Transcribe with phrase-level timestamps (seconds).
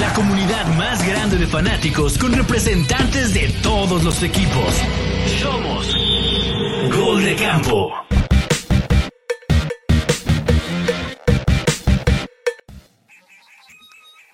[0.00, 4.74] La comunidad más grande de fanáticos con representantes de todos los equipos.
[5.42, 5.94] Somos
[6.96, 7.92] Gol de Campo.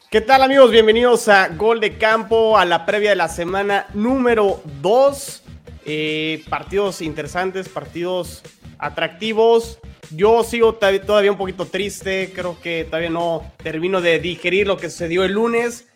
[0.08, 0.70] ¿Qué tal amigos?
[0.70, 5.42] Bienvenidos a Gol de Campo, a la previa de la semana número 2.
[5.84, 8.42] Eh, partidos interesantes, partidos
[8.78, 9.80] atractivos.
[10.12, 14.90] Yo sigo todavía un poquito triste, creo que todavía no termino de digerir lo que
[14.90, 15.88] sucedió el lunes.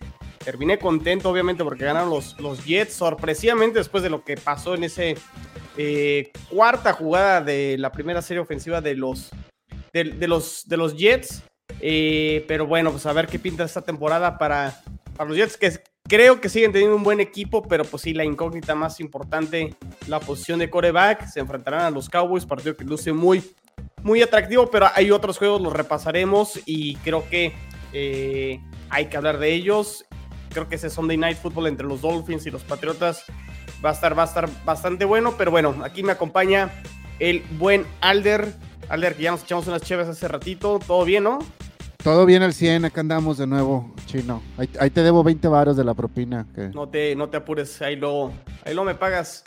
[0.45, 4.85] Terminé contento, obviamente, porque ganaron los, los Jets, sorpresivamente después de lo que pasó en
[4.85, 5.17] ese
[5.77, 9.31] eh, cuarta jugada de la primera serie ofensiva de los,
[9.93, 11.43] de, los, de los Jets.
[11.81, 14.81] Eh, pero bueno, pues a ver qué pinta esta temporada para,
[15.17, 15.73] para los Jets, que
[16.07, 19.75] creo que siguen teniendo un buen equipo, pero pues sí, la incógnita más importante,
[20.07, 21.27] la posición de coreback.
[21.27, 23.43] Se enfrentarán a los Cowboys, partido que luce muy,
[24.03, 27.55] muy atractivo, pero hay otros juegos, los repasaremos y creo que
[27.93, 30.05] eh, hay que hablar de ellos.
[30.51, 33.25] Creo que ese Sunday Night Football entre los Dolphins y los Patriotas
[33.85, 36.71] va a estar, va a estar bastante bueno, pero bueno, aquí me acompaña
[37.19, 38.53] el buen Alder.
[38.89, 41.39] Alder, que ya nos echamos unas chéves hace ratito, ¿todo bien, no?
[42.03, 44.43] Todo bien al 100, acá andamos de nuevo, chino.
[44.79, 46.47] Ahí, te debo 20 varos de la propina.
[46.75, 48.31] No, te, no te apures, ahí lo,
[48.65, 49.43] ahí lo me pagas.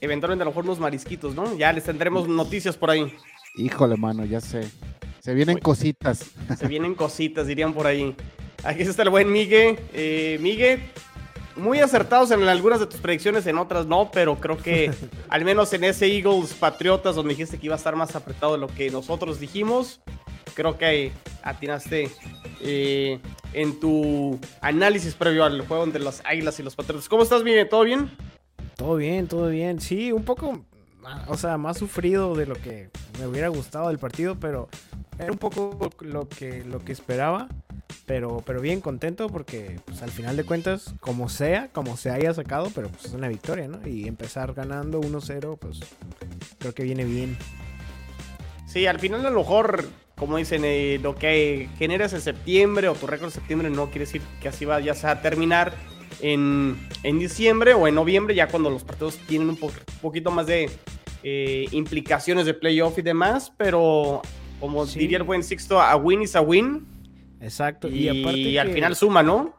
[0.00, 1.56] Eventualmente a lo mejor unos marisquitos, ¿no?
[1.56, 3.12] Ya les tendremos noticias por ahí.
[3.56, 4.68] Híjole, mano, ya sé.
[5.20, 6.30] Se vienen cositas.
[6.58, 8.14] Se vienen cositas, dirían por ahí.
[8.62, 9.78] Aquí está el buen Migue.
[9.92, 10.80] Eh, Migue,
[11.56, 14.92] muy acertados en algunas de tus predicciones, en otras no, pero creo que
[15.28, 18.58] al menos en ese Eagles Patriotas, donde dijiste que iba a estar más apretado de
[18.58, 20.00] lo que nosotros dijimos,
[20.54, 22.10] creo que atinaste
[22.60, 23.18] eh,
[23.52, 27.08] en tu análisis previo al juego entre las Águilas y los Patriotas.
[27.08, 27.64] ¿Cómo estás, Migue?
[27.64, 28.10] ¿Todo bien?
[28.76, 29.80] Todo bien, todo bien.
[29.80, 30.64] Sí, un poco,
[31.28, 34.68] o sea, más sufrido de lo que me hubiera gustado del partido, pero
[35.18, 37.48] era un poco lo que, lo que esperaba.
[38.04, 42.32] Pero, pero bien contento porque pues, al final de cuentas, como sea, como se haya
[42.34, 43.86] sacado, pero pues es una victoria, ¿no?
[43.86, 45.80] Y empezar ganando 1-0, pues
[46.58, 47.36] creo que viene bien.
[48.66, 52.94] Sí, al final a lo mejor, como dicen, eh, lo que generas en septiembre o
[52.94, 55.72] tu récord en septiembre no quiere decir que así va ya sea a terminar
[56.20, 59.58] en, diciembre o en noviembre, ya cuando los partidos tienen un
[60.00, 60.70] poquito más de
[61.22, 64.22] eh, implicaciones de playoff y demás, pero
[64.60, 66.86] como diría el buen Sixto, a win is a win.
[67.40, 67.88] Exacto.
[67.88, 69.54] Y, aparte al final suma, ¿no?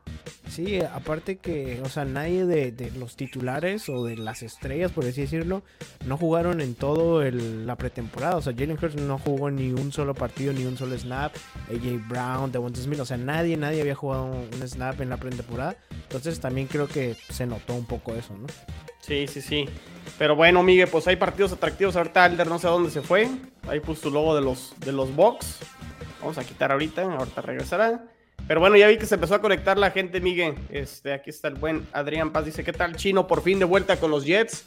[0.50, 5.22] Sí, aparte que, o sea, nadie de, los titulares o de las estrellas, por así
[5.22, 5.62] decirlo,
[6.06, 8.38] no jugaron en todo la pretemporada.
[8.38, 11.36] O sea, Jalen Hurts no jugó ni un solo partido, ni un solo snap.
[11.70, 15.76] AJ Brown, Devonta Smith, o sea, nadie, nadie había jugado un snap en la pretemporada.
[15.92, 18.48] Entonces también creo que se notó un poco eso, ¿no?
[19.02, 19.66] Sí, sí, sí.
[20.18, 21.96] Pero bueno, Miguel, pues hay partidos atractivos.
[21.96, 23.30] Ahorita Alder no sé a dónde se fue.
[23.68, 25.60] Ahí puso su logo de los, de los box.
[26.20, 28.06] Vamos a quitar ahorita, ahorita regresará.
[28.48, 30.56] Pero bueno, ya vi que se empezó a conectar la gente, Miguel.
[30.70, 32.46] Este, aquí está el buen Adrián Paz.
[32.46, 33.28] Dice, ¿qué tal, Chino?
[33.28, 34.66] Por fin de vuelta con los Jets.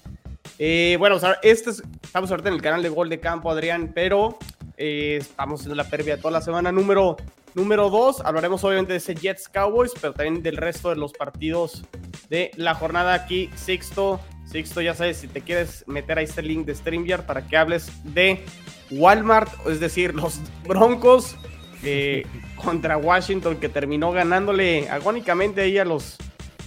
[0.58, 1.70] Eh, bueno, este
[2.02, 4.38] estamos ahorita en el canal de Gol de Campo, Adrián, pero
[4.76, 7.16] eh, estamos en la previa toda la semana número,
[7.54, 8.20] número 2.
[8.20, 11.84] Hablaremos obviamente de ese Jets Cowboys, pero también del resto de los partidos
[12.28, 13.48] de la jornada aquí.
[13.54, 17.56] Sixto, Sixto, ya sabes, si te quieres meter ahí este link de StreamYard para que
[17.56, 18.44] hables de
[18.90, 21.36] Walmart, es decir, los Broncos
[21.82, 26.18] eh, contra Washington, que terminó ganándole agónicamente ahí a los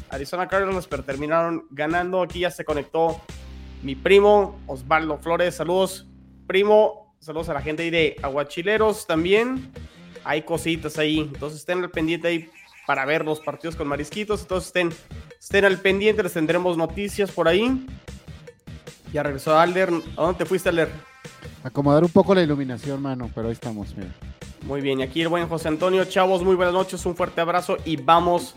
[0.09, 2.22] Arizona Cardinals, pero terminaron ganando.
[2.22, 3.22] Aquí ya se conectó
[3.81, 5.56] mi primo Osvaldo Flores.
[5.56, 6.07] Saludos,
[6.47, 7.16] primo.
[7.19, 9.72] Saludos a la gente ahí de Aguachileros también.
[10.23, 11.19] Hay cositas ahí.
[11.19, 12.50] Entonces estén al pendiente ahí
[12.85, 14.41] para ver los partidos con marisquitos.
[14.41, 14.90] Entonces estén,
[15.40, 16.22] estén al pendiente.
[16.22, 17.85] Les tendremos noticias por ahí.
[19.11, 19.90] Ya regresó Alder.
[19.90, 21.12] ¿A dónde te fuiste, Alder?
[21.63, 24.12] Acomodar un poco la iluminación, mano, pero ahí estamos, mira.
[24.63, 26.03] Muy bien, y aquí el buen José Antonio.
[26.06, 28.56] Chavos, muy buenas noches, un fuerte abrazo y vamos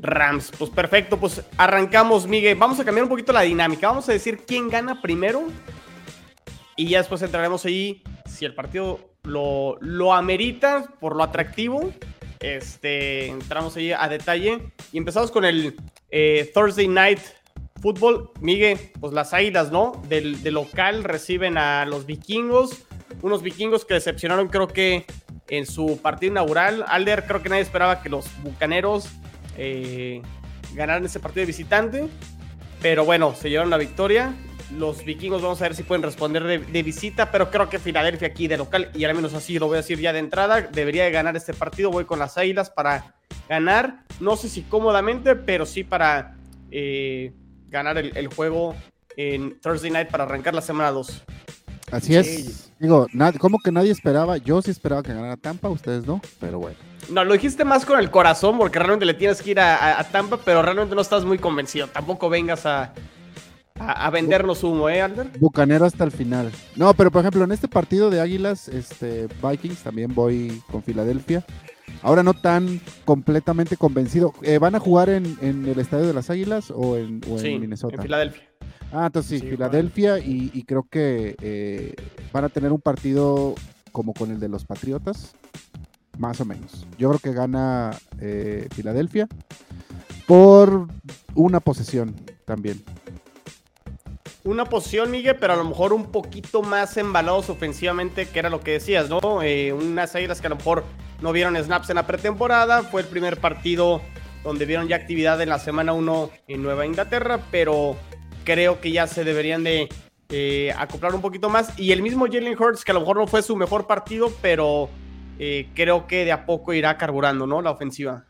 [0.00, 0.50] Rams.
[0.58, 2.56] Pues perfecto, pues arrancamos, Miguel.
[2.56, 3.88] Vamos a cambiar un poquito la dinámica.
[3.88, 5.44] Vamos a decir quién gana primero
[6.76, 11.92] y ya después entraremos ahí si el partido lo, lo amerita por lo atractivo.
[12.40, 15.76] Este, entramos ahí a detalle y empezamos con el
[16.10, 17.20] eh, Thursday Night
[17.80, 18.30] Football.
[18.40, 20.00] Miguel, pues las águilas, ¿no?
[20.08, 22.84] Del, del local reciben a los vikingos
[23.22, 25.04] unos vikingos que decepcionaron creo que
[25.48, 26.84] en su partido inaugural.
[26.88, 29.08] Alder, creo que nadie esperaba que los bucaneros
[29.56, 30.22] eh,
[30.74, 32.06] ganaran ese partido de visitante.
[32.80, 34.34] Pero bueno, se llevaron la victoria.
[34.78, 38.46] Los vikingos vamos a ver si pueden responder de, visita, pero creo que Filadelfia aquí
[38.46, 41.10] de local, y al menos así lo voy a decir ya de entrada, debería de
[41.10, 41.90] ganar este partido.
[41.90, 43.16] Voy con las Águilas para
[43.48, 46.36] ganar, no sé si cómodamente, pero sí para
[46.70, 47.32] eh,
[47.70, 48.74] ganar el, el, juego
[49.16, 51.22] en Thursday Night para arrancar la semana 2.
[51.92, 52.16] Así Sí.
[52.16, 52.72] es.
[52.78, 53.06] Digo,
[53.38, 54.36] ¿cómo que nadie esperaba?
[54.38, 56.76] Yo sí esperaba que ganara Tampa, ustedes no, pero bueno.
[57.10, 60.00] No, lo dijiste más con el corazón porque realmente le tienes que ir a, a-
[60.00, 61.88] a Tampa, pero realmente no estás muy convencido.
[61.88, 62.92] Tampoco vengas a,
[63.78, 65.26] a, a vendernos humo, ¿eh, Alder?
[65.40, 66.50] Bucanero hasta el final.
[66.76, 71.44] No, pero por ejemplo, en este partido de Águilas, este, Vikings, también voy con Filadelfia.
[72.02, 74.32] Ahora no tan completamente convencido.
[74.42, 77.38] Eh, ¿Van a jugar en, en el Estadio de las Águilas o en, o en
[77.38, 77.96] Sí, Minnesota?
[77.96, 78.42] en Filadelfia.
[78.92, 81.94] Ah, entonces sí, Sí, Filadelfia y, y creo que eh,
[82.32, 83.54] van a tener un partido
[83.92, 85.34] como con el de los Patriotas,
[86.18, 86.86] más o menos.
[86.98, 87.90] Yo creo que gana
[88.20, 89.28] eh, Filadelfia
[90.26, 90.86] por
[91.34, 92.14] una posesión
[92.44, 92.82] también.
[94.42, 98.60] Una posición, Miguel, pero a lo mejor un poquito más embalados ofensivamente, que era lo
[98.60, 99.42] que decías, ¿no?
[99.42, 100.82] Eh, unas águilas que a lo mejor
[101.20, 102.82] no vieron snaps en la pretemporada.
[102.82, 104.00] Fue el primer partido
[104.44, 107.96] donde vieron ya actividad en la semana 1 en Nueva Inglaterra, pero
[108.44, 109.88] creo que ya se deberían de
[110.30, 111.78] eh, acoplar un poquito más.
[111.78, 114.88] Y el mismo Jalen Hurts, que a lo mejor no fue su mejor partido, pero
[115.38, 117.60] eh, creo que de a poco irá carburando, ¿no?
[117.62, 118.24] La ofensiva.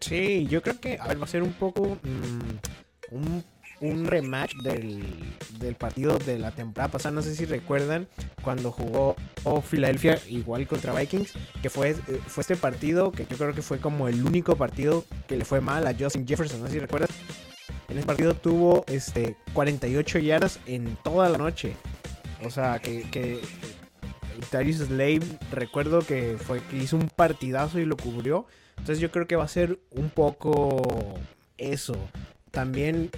[0.00, 3.44] Sí, yo creo que a ver, va a ser un poco mm, un,
[3.82, 5.02] un rematch del,
[5.58, 7.14] del partido de la temporada pasada.
[7.14, 8.08] No sé si recuerdan
[8.42, 11.96] cuando jugó oh, Filadelfia igual contra Vikings, que fue, eh,
[12.26, 15.60] fue este partido que yo creo que fue como el único partido que le fue
[15.60, 16.60] mal a Justin Jefferson.
[16.60, 17.10] No sé si recuerdas.
[17.88, 21.76] En ese partido tuvo este 48 yardas en toda la noche.
[22.44, 23.40] O sea, que, que
[24.50, 25.20] Slave,
[25.50, 28.46] recuerdo que fue que hizo un partidazo y lo cubrió.
[28.78, 31.18] Entonces yo creo que va a ser un poco
[31.58, 31.96] eso.
[32.50, 33.10] También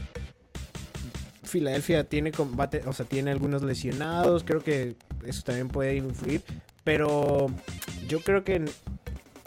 [1.45, 4.97] Filadelfia tiene combate, o sea, tiene algunos lesionados, creo que
[5.27, 6.43] eso también puede influir,
[6.85, 7.47] pero
[8.09, 8.65] yo creo que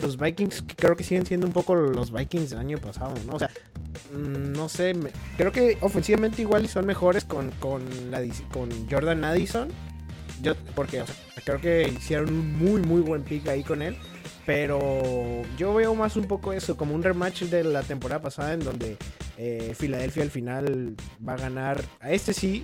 [0.02, 3.34] los Vikings creo que siguen siendo un poco los Vikings del año pasado, ¿no?
[3.34, 3.50] O sea,
[4.14, 4.96] mm, no sé,
[5.38, 7.84] creo que ofensivamente igual son mejores con, con,
[8.52, 9.70] con Jordan Addison.
[10.42, 11.04] Yo, porque
[11.44, 13.98] creo que hicieron un muy, muy buen pick ahí con él.
[14.48, 18.62] Pero yo veo más un poco eso, como un rematch de la temporada pasada en
[18.62, 18.96] donde
[19.38, 20.96] eh, Filadelfia al final
[21.28, 21.84] va a ganar.
[22.00, 22.64] A este sí,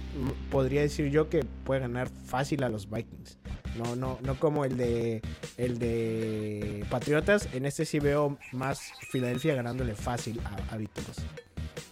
[0.49, 3.37] podría decir yo que puede ganar fácil a los Vikings.
[3.75, 5.21] No, no, no como el de
[5.57, 7.49] el de Patriotas.
[7.53, 8.79] En este sí veo más
[9.11, 11.17] Filadelfia ganándole fácil a, a Vikings.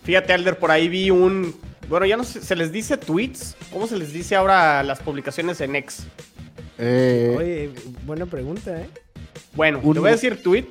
[0.03, 1.53] Fíjate, Alder, por ahí vi un.
[1.89, 3.57] Bueno, ya no sé, ¿se les dice tweets?
[3.73, 6.07] ¿Cómo se les dice ahora las publicaciones en X?
[6.77, 7.71] Eh, Oye,
[8.05, 8.87] buena pregunta, ¿eh?
[9.53, 10.65] Bueno, Un- te voy a decir tweet.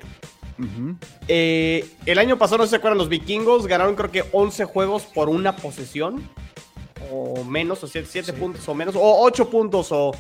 [1.29, 5.29] Eh, el año pasado, no se acuerdan, los vikingos ganaron creo que 11 juegos por
[5.29, 6.29] una posesión.
[7.11, 8.33] O menos, o 7 Sí.
[8.33, 8.95] puntos o menos.
[8.95, 10.13] O 8 puntos o,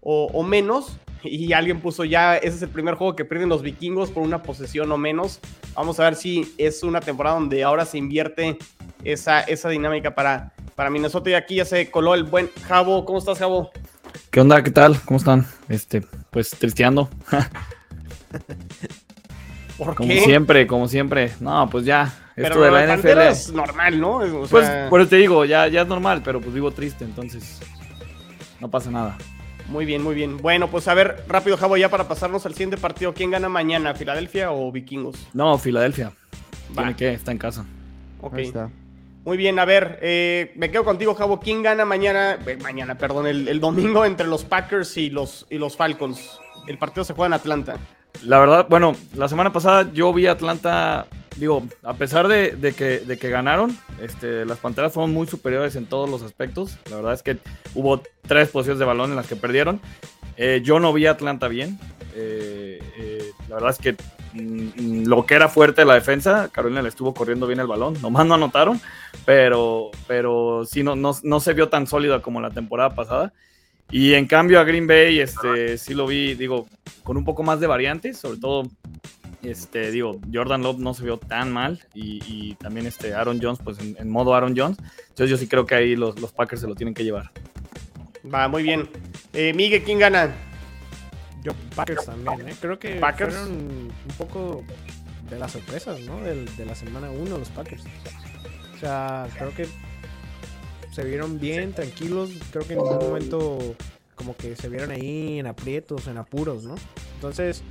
[0.00, 0.98] o- o menos.
[1.24, 4.42] Y alguien puso ya, ese es el primer juego que pierden los vikingos por una
[4.42, 5.40] posesión o menos.
[5.74, 8.58] Vamos a ver si es una temporada donde ahora se invierte
[9.02, 11.30] esa, esa dinámica para, para Minnesota.
[11.30, 13.04] Y aquí ya se coló el buen Jabo.
[13.06, 13.70] ¿Cómo estás, Jabo?
[14.30, 14.62] ¿Qué onda?
[14.62, 15.00] ¿Qué tal?
[15.00, 15.46] ¿Cómo están?
[15.68, 17.08] Este, pues tristeando.
[19.78, 20.20] ¿Por Como qué?
[20.22, 21.32] siempre, como siempre.
[21.40, 22.12] No, pues ya.
[22.34, 23.18] Pero Esto de la NFL.
[23.28, 24.16] es normal, ¿no?
[24.18, 27.04] O Pues sea, por eso te digo, ya, ya es normal, pero pues vivo triste,
[27.04, 27.60] entonces.
[28.60, 29.18] No pasa nada.
[29.68, 30.36] Muy bien, muy bien.
[30.38, 33.12] Bueno, pues a ver, rápido, Javo, ya para pasarnos al siguiente partido.
[33.12, 35.28] ¿Quién gana mañana, Filadelfia o Vikingos?
[35.34, 36.12] No, Filadelfia.
[36.70, 36.82] Va.
[36.82, 37.64] Tiene que, está en casa.
[38.20, 38.34] Ok.
[38.34, 38.70] Ahí está.
[39.24, 41.40] Muy bien, a ver, eh, me quedo contigo, Javo.
[41.40, 42.38] ¿Quién gana mañana?
[42.46, 46.38] eh, mañana, perdón, el, el domingo entre los Packers y los, y los Falcons.
[46.68, 47.76] El partido se juega en Atlanta.
[48.24, 51.06] La verdad, bueno, la semana pasada yo vi a Atlanta,
[51.36, 56.22] digo, a pesar de, que, ganaron, este, las Panteras fueron muy superiores en todos los
[56.22, 56.78] aspectos.
[56.90, 57.38] La verdad es que
[57.74, 59.80] hubo tres posiciones de balón en las que perdieron.
[60.36, 61.78] Eh, yo no vi a Atlanta bien.
[62.14, 63.96] Eh, eh, la verdad es que
[64.32, 68.00] mm, lo que era fuerte la defensa, Carolina le estuvo corriendo bien el balón.
[68.00, 68.80] Nomás no anotaron,
[69.24, 73.32] pero, pero sí, no, no, no se vio tan sólida como la temporada pasada.
[73.90, 76.66] Y en cambio a Green Bay, este, sí lo vi, digo,
[77.04, 78.68] con un poco más de variantes, sobre todo,
[79.42, 83.60] este, digo, Jordan Love no se vio tan mal y, y también este Aaron Jones,
[83.62, 84.78] pues en, en modo Aaron Jones.
[85.08, 87.30] Entonces yo sí creo que ahí los, los Packers se lo tienen que llevar.
[88.32, 88.88] Va, muy bien.
[89.32, 90.34] Eh, Miguel, ¿quién gana?
[91.44, 92.56] Yo Packers también, ¿eh?
[92.60, 93.34] Creo que Packers.
[93.36, 94.64] fueron un poco
[95.30, 96.20] de las sorpresas, ¿no?
[96.20, 97.84] De la semana 1 los Packers.
[98.74, 99.68] O sea, creo que
[100.96, 102.30] se vieron bien, tranquilos.
[102.50, 103.58] Creo que en ningún momento
[104.14, 106.74] como que se vieron ahí en aprietos, en apuros, ¿no?
[107.16, 107.62] Entonces,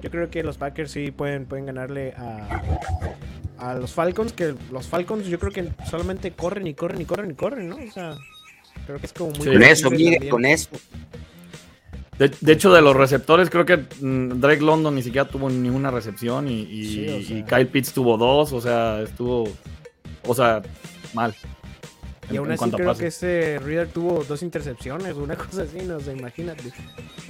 [0.00, 2.62] yo creo que los Packers sí pueden, pueden ganarle a,
[3.58, 7.32] a los Falcons, que los Falcons yo creo que solamente corren y corren y corren
[7.32, 7.76] y corren, ¿no?
[7.76, 8.16] O sea,
[8.86, 9.40] creo que es como muy...
[9.42, 9.50] Sí.
[9.52, 10.68] Con eso, mire, con eso.
[12.16, 15.90] De, de hecho, de los receptores, creo que mm, Drake London ni siquiera tuvo ninguna
[15.90, 17.38] recepción y, y- Sí, o sea.
[17.38, 19.48] y Kyle Pitts tuvo dos, o sea, estuvo,
[20.24, 20.62] o sea,
[21.12, 21.34] mal.
[22.30, 25.98] Y en- aún así creo que ese Reader tuvo dos intercepciones, una cosa así, no
[26.00, 26.72] sé, imagínate.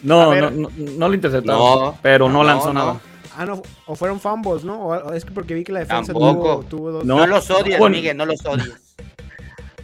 [0.02, 2.72] No, no, no, no le interceptaron, No, pero no, no, lanzó no.
[2.74, 3.00] nada.
[3.36, 4.80] Ah, no, o fueron fumbles, ¿no?
[4.80, 7.04] O, o es que porque vi que la defensa tuvo, tuvo dos.
[7.04, 7.94] No, los odias, Bueno.
[7.96, 8.80] Miguel, no los odias.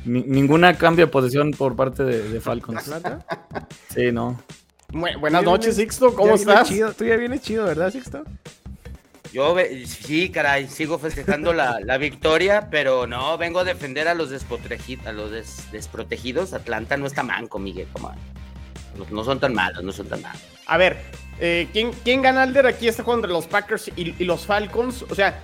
[0.04, 2.90] Ni- ninguna cambio de posición por parte de, de Falcons.
[3.94, 4.40] Sí, no.
[4.90, 6.68] Bu- buenas noches, Sixto, ¿cómo estás?
[6.68, 6.92] Chido.
[6.92, 8.24] Tú ya vienes chido, ¿verdad, Sixto?
[9.34, 14.30] Yo, sí, caray, sigo festejando la, la victoria, pero no, vengo a defender a los,
[14.30, 16.52] a los des- desprotegidos.
[16.52, 18.14] Atlanta no está manco, Miguel, como
[18.96, 20.40] no, no son tan malos, no son tan malos.
[20.66, 20.98] A ver,
[21.40, 25.02] eh, ¿quién, ¿quién gana Alder aquí este juego entre los Packers y, y los Falcons?
[25.10, 25.42] O sea,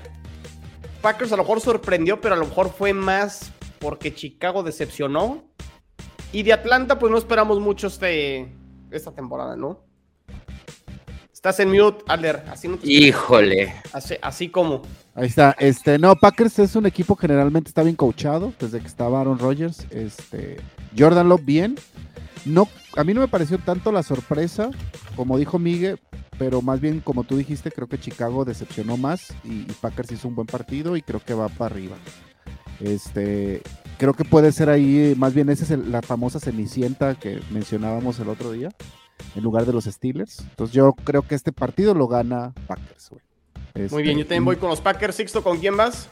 [1.02, 5.42] Packers a lo mejor sorprendió, pero a lo mejor fue más porque Chicago decepcionó.
[6.30, 8.54] Y de Atlanta, pues no esperamos mucho este,
[8.92, 9.84] esta temporada, ¿no?
[11.40, 12.44] Estás en mute, Alder.
[12.50, 13.72] Así, no te- Híjole.
[13.94, 14.82] así, así como.
[15.14, 15.56] Ahí está.
[15.58, 19.38] Este, no, Packers es un equipo que generalmente está bien coachado desde que estaba Aaron
[19.38, 19.86] Rodgers.
[19.90, 20.58] Este,
[20.98, 21.78] Jordan Love bien.
[22.44, 24.68] No, a mí no me pareció tanto la sorpresa,
[25.16, 25.98] como dijo Miguel,
[26.38, 30.28] pero más bien como tú dijiste, creo que Chicago decepcionó más y, y Packers hizo
[30.28, 31.96] un buen partido y creo que va para arriba.
[32.80, 33.62] Este,
[33.96, 38.18] creo que puede ser ahí, más bien esa es el- la famosa cenicienta que mencionábamos
[38.20, 38.70] el otro día,
[39.34, 40.40] en lugar de los Steelers.
[40.40, 43.22] Entonces yo creo que este partido lo gana Packers, güey.
[43.74, 45.14] Muy Este, bien, yo también voy con los Packers.
[45.16, 46.08] Sixto, ¿con quién vas?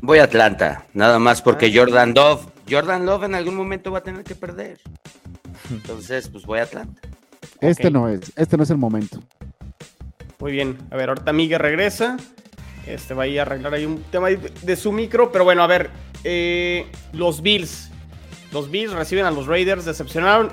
[0.00, 1.70] Voy a Atlanta, nada más porque Ah.
[1.74, 4.78] Jordan Love, Jordan Love en algún momento va a tener que perder.
[5.70, 7.00] Entonces, pues voy a Atlanta.
[7.60, 9.20] Este no es, este no es el momento.
[10.38, 10.78] Muy bien.
[10.90, 12.16] A ver, ahorita Miguel regresa.
[12.86, 15.30] Este va a ir a arreglar ahí un tema de, de su micro.
[15.32, 15.90] Pero bueno, a ver.
[16.24, 17.90] eh, los Bills.
[18.52, 19.84] Los Bills reciben a los Raiders.
[19.84, 20.52] Decepcionaron.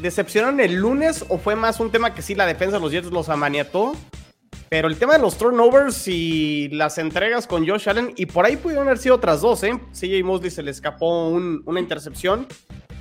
[0.00, 3.10] ¿Decepcionaron el lunes o fue más un tema que sí la defensa de los Jets
[3.10, 3.92] los amaniató?
[4.68, 8.56] Pero el tema de los turnovers y las entregas con Josh Allen, y por ahí
[8.56, 9.78] pudieron haber sido otras dos, ¿eh?
[9.92, 12.46] CJ Mosley se le escapó un- una intercepción.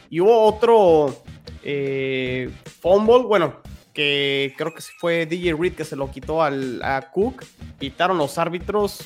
[0.10, 1.22] Y hubo otro
[1.64, 3.56] eh, fumble, bueno,
[3.92, 7.44] que creo que fue DJ Reed que se lo quitó al, a Cook.
[7.80, 9.00] Quitaron los árbitros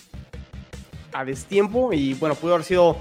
[1.13, 2.97] a destiempo y bueno, pudo haber sido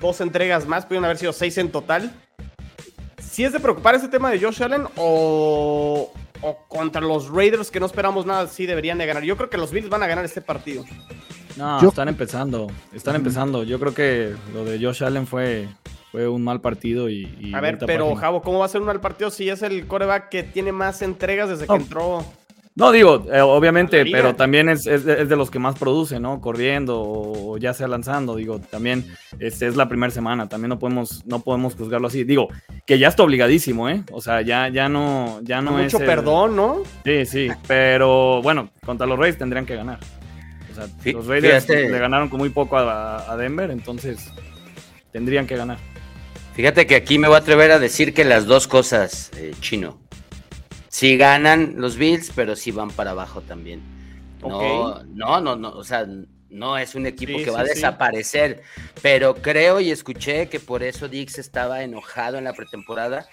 [0.00, 2.14] dos entregas más, pudieron haber sido seis en total.
[3.30, 7.78] Si es de preocupar este tema de Josh Allen o, o contra los Raiders que
[7.80, 9.22] no esperamos nada, sí deberían de ganar.
[9.22, 10.84] Yo creo que los Bills van a ganar este partido.
[11.56, 12.66] No, Yo- están empezando.
[12.92, 13.62] Están empezando.
[13.62, 15.68] Yo creo que lo de Josh Allen fue,
[16.10, 17.32] fue un mal partido y.
[17.40, 18.20] y A ver, pero página.
[18.20, 21.00] Javo, ¿cómo va a ser un mal partido si es el coreback que tiene más
[21.02, 21.76] entregas desde que No.
[21.76, 22.24] entró?
[22.80, 26.18] No, digo, eh, obviamente, pero también es, es de, es de los que más produce,
[26.18, 26.40] ¿no?
[26.40, 28.36] Corriendo o, ya sea lanzando.
[28.36, 29.04] Digo, también
[29.38, 30.48] este, es la primera semana.
[30.48, 32.24] También no podemos, no podemos juzgarlo así.
[32.24, 32.48] Digo,
[32.86, 34.02] que ya está obligadísimo, ¿eh?
[34.12, 35.92] O sea, ya, ya no, ya no es.
[35.92, 36.78] Mucho el- perdón, ¿no?
[37.04, 39.98] Sí, sí, pero bueno, contra los Raiders tendrían que ganar.
[40.72, 41.90] O sea, los Raiders fíjate.
[41.90, 44.26] le ganaron con muy poco a, a Denver, entonces
[45.12, 45.76] tendrían que ganar.
[46.54, 49.98] Fíjate que aquí me voy a atrever a decir que las dos cosas, eh, chino.
[50.90, 53.80] Sí ganan los Bills, pero sí van para abajo también.
[54.42, 56.04] No, no, no, no, o sea,
[56.48, 57.74] no es un equipo Sí, que va a sí.
[57.74, 58.62] desaparecer,
[59.00, 63.28] pero creo y escuché que por eso Dix estaba enojado en la pretemporada,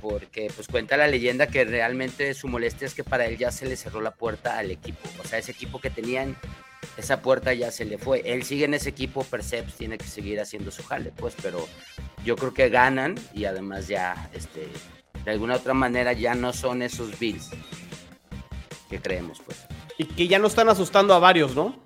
[0.00, 3.66] porque pues cuenta la leyenda que realmente su molestia es que para él ya se
[3.66, 6.36] le cerró la puerta al equipo, o sea, ese equipo que tenían,
[6.96, 8.22] esa puerta ya se le fue.
[8.24, 11.68] Él sigue en ese equipo, Perceps tiene que seguir haciendo su jale, pues, pero
[12.24, 14.68] yo creo que ganan y además ya, este,
[15.24, 17.50] de alguna otra manera ya no son esos Bills
[18.88, 19.66] que creemos, pues.
[19.98, 21.76] Y que ya no están asustando a varios, ¿no?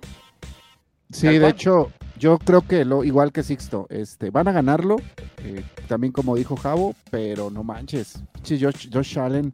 [1.11, 4.97] Sí, de hecho, yo creo que lo igual que Sixto, este, van a ganarlo,
[5.43, 9.51] eh, también como dijo Javo, pero no manches, Josh, Josh Allen,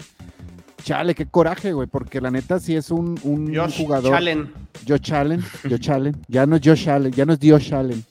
[0.84, 4.16] chale, qué coraje, güey, porque la neta sí es un, un Josh jugador.
[4.16, 4.54] Allen.
[4.88, 8.04] Josh Allen, Josh Allen, ya no es Josh Allen, ya no es Josh Allen.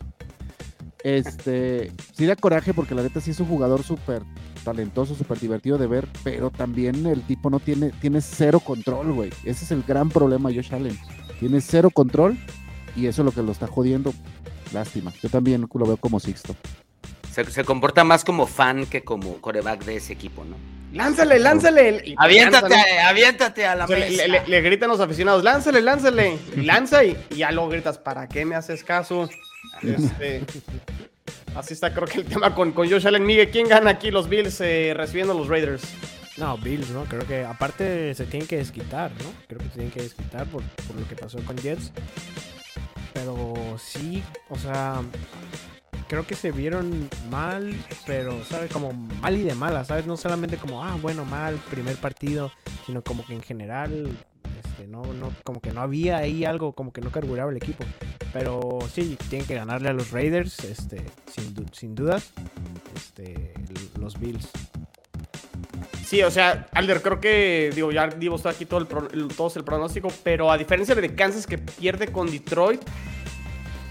[1.05, 4.23] Este, sí da coraje porque la neta sí es un jugador súper
[4.73, 9.31] talentoso, súper divertido de ver, pero también el tipo no tiene, tiene cero control, güey.
[9.45, 10.99] Ese es el gran problema, Josh Allen.
[11.41, 12.37] Tiene cero control
[12.97, 14.13] y eso es lo que lo está jodiendo.
[14.73, 15.13] Lástima.
[15.23, 16.55] Yo también lo veo como Sixto.
[17.33, 20.57] Se, se comporta más como fan que como coreback de ese equipo, ¿no?
[20.93, 22.15] Lánzale, lánzale.
[22.17, 23.01] Aviéntate, lánzale.
[23.01, 24.27] aviéntate a la O sea, le, mesa.
[24.27, 26.39] le- le gritan los aficionados, lánzale, lánzale.
[26.57, 29.29] Y lanza y, y ya luego gritas, ¿para qué me haces caso?
[29.83, 30.43] Este,
[31.55, 33.25] así está creo que el tema con, con Josh Allen.
[33.25, 35.83] Miguel, ¿quién gana aquí los Bills eh, recibiendo a los Raiders?
[36.37, 37.05] No, Bills, ¿no?
[37.05, 39.33] Creo que aparte se tienen que desquitar, ¿no?
[39.49, 41.93] Creo que se tienen que desquitar por, por lo que pasó con Jets.
[43.13, 45.03] Pero sí, o sea,
[46.09, 47.75] creo que se vieron mal,
[48.07, 48.71] pero, ¿sabes?
[48.71, 50.07] Como mal y de mala, ¿sabes?
[50.07, 52.53] No solamente como, ah, bueno, mal, primer partido,
[52.87, 54.17] sino como que en general
[54.87, 57.85] No, no, como que no había ahí algo, como que no carburaba el equipo.
[58.33, 62.31] Pero sí, tienen que ganarle a los Raiders, este, sin, du- sin dudas.
[62.95, 63.55] Este,
[63.99, 64.49] los Bills.
[66.05, 69.65] Sí, o sea, Alder, creo que, digo, ya dimos aquí todo el, pro- el- el
[69.65, 72.81] pronóstico, pero a diferencia de Kansas que pierde con Detroit,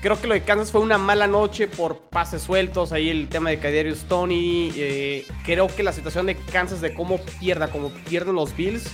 [0.01, 3.51] creo que lo de Kansas fue una mala noche por pases sueltos, ahí el tema
[3.51, 8.33] de Kadarius Tony, eh, creo que la situación de Kansas de cómo pierda, como pierden
[8.35, 8.89] los Bills,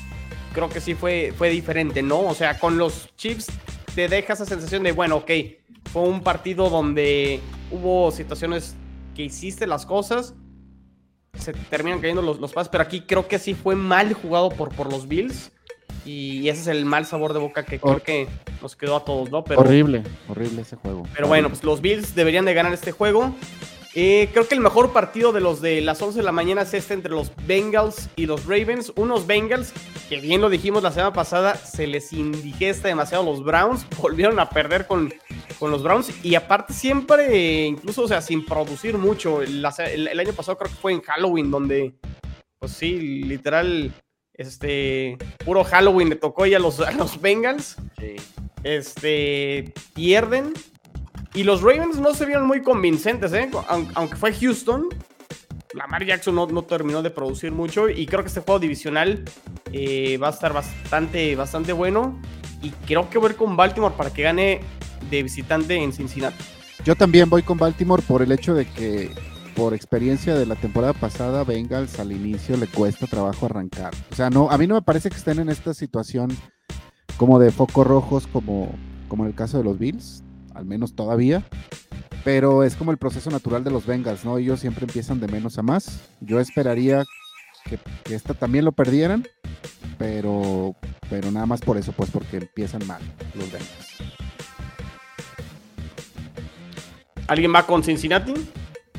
[0.53, 2.21] creo que sí fue, fue diferente, ¿no?
[2.21, 3.47] O sea, con los Chiefs
[3.95, 5.31] te deja esa sensación de, bueno, ok,
[5.91, 7.39] fue un partido donde
[7.71, 8.75] hubo situaciones
[9.15, 10.33] que hiciste las cosas,
[11.37, 14.69] se terminan cayendo los, los pases, pero aquí creo que sí fue mal jugado por,
[14.69, 15.51] por los Bills.
[16.05, 18.27] Y ese es el mal sabor de boca que creo que
[18.61, 19.43] nos quedó a todos, ¿no?
[19.45, 21.07] Pero, horrible, horrible ese juego.
[21.13, 23.33] pero bueno, pues los Bills deberían de ganar este juego.
[23.95, 26.73] Eh, creo que el mejor partido de los de las 11 de la mañana es
[26.73, 28.91] este entre los Bengals y los Ravens.
[28.95, 29.71] Unos Bengals
[30.09, 33.85] que bien lo dijimos la semana pasada, se les indigesta demasiado a los Browns.
[34.01, 35.13] Volvieron a perder con,
[35.59, 39.43] con los Browns y aparte siempre, incluso, o sea, sin producir mucho.
[39.43, 41.93] El, el año pasado creo que fue en Halloween donde,
[42.57, 43.93] pues sí, literal,
[44.33, 48.15] este, puro Halloween le tocó ya a los, a los Bengals Sí.
[48.63, 50.53] este, pierden.
[51.33, 53.49] Y los Ravens no se vieron muy convincentes, ¿eh?
[53.67, 54.87] Aun- Aunque fue Houston,
[55.73, 57.89] Lamar Jackson no, no terminó de producir mucho.
[57.89, 59.23] Y creo que este juego divisional
[59.71, 62.19] eh, va a estar bastante, bastante bueno.
[62.61, 64.61] Y creo que voy a ir con Baltimore para que gane
[65.09, 66.43] de visitante en Cincinnati.
[66.85, 69.09] Yo también voy con Baltimore por el hecho de que,
[69.55, 73.93] por experiencia de la temporada pasada, Bengals al inicio le cuesta trabajo arrancar.
[74.11, 76.29] O sea, no, a mí no me parece que estén en esta situación
[77.17, 78.73] como de focos rojos, como,
[79.07, 80.23] como en el caso de los Bills,
[80.53, 81.43] al menos todavía.
[82.23, 84.37] Pero es como el proceso natural de los Bengals, ¿no?
[84.37, 86.01] Ellos siempre empiezan de menos a más.
[86.21, 87.03] Yo esperaría
[87.65, 89.27] que, que esta también lo perdieran,
[89.97, 90.75] pero,
[91.09, 93.01] pero nada más por eso, pues porque empiezan mal
[93.35, 94.13] los Bengals.
[97.27, 98.33] ¿Alguien va con Cincinnati?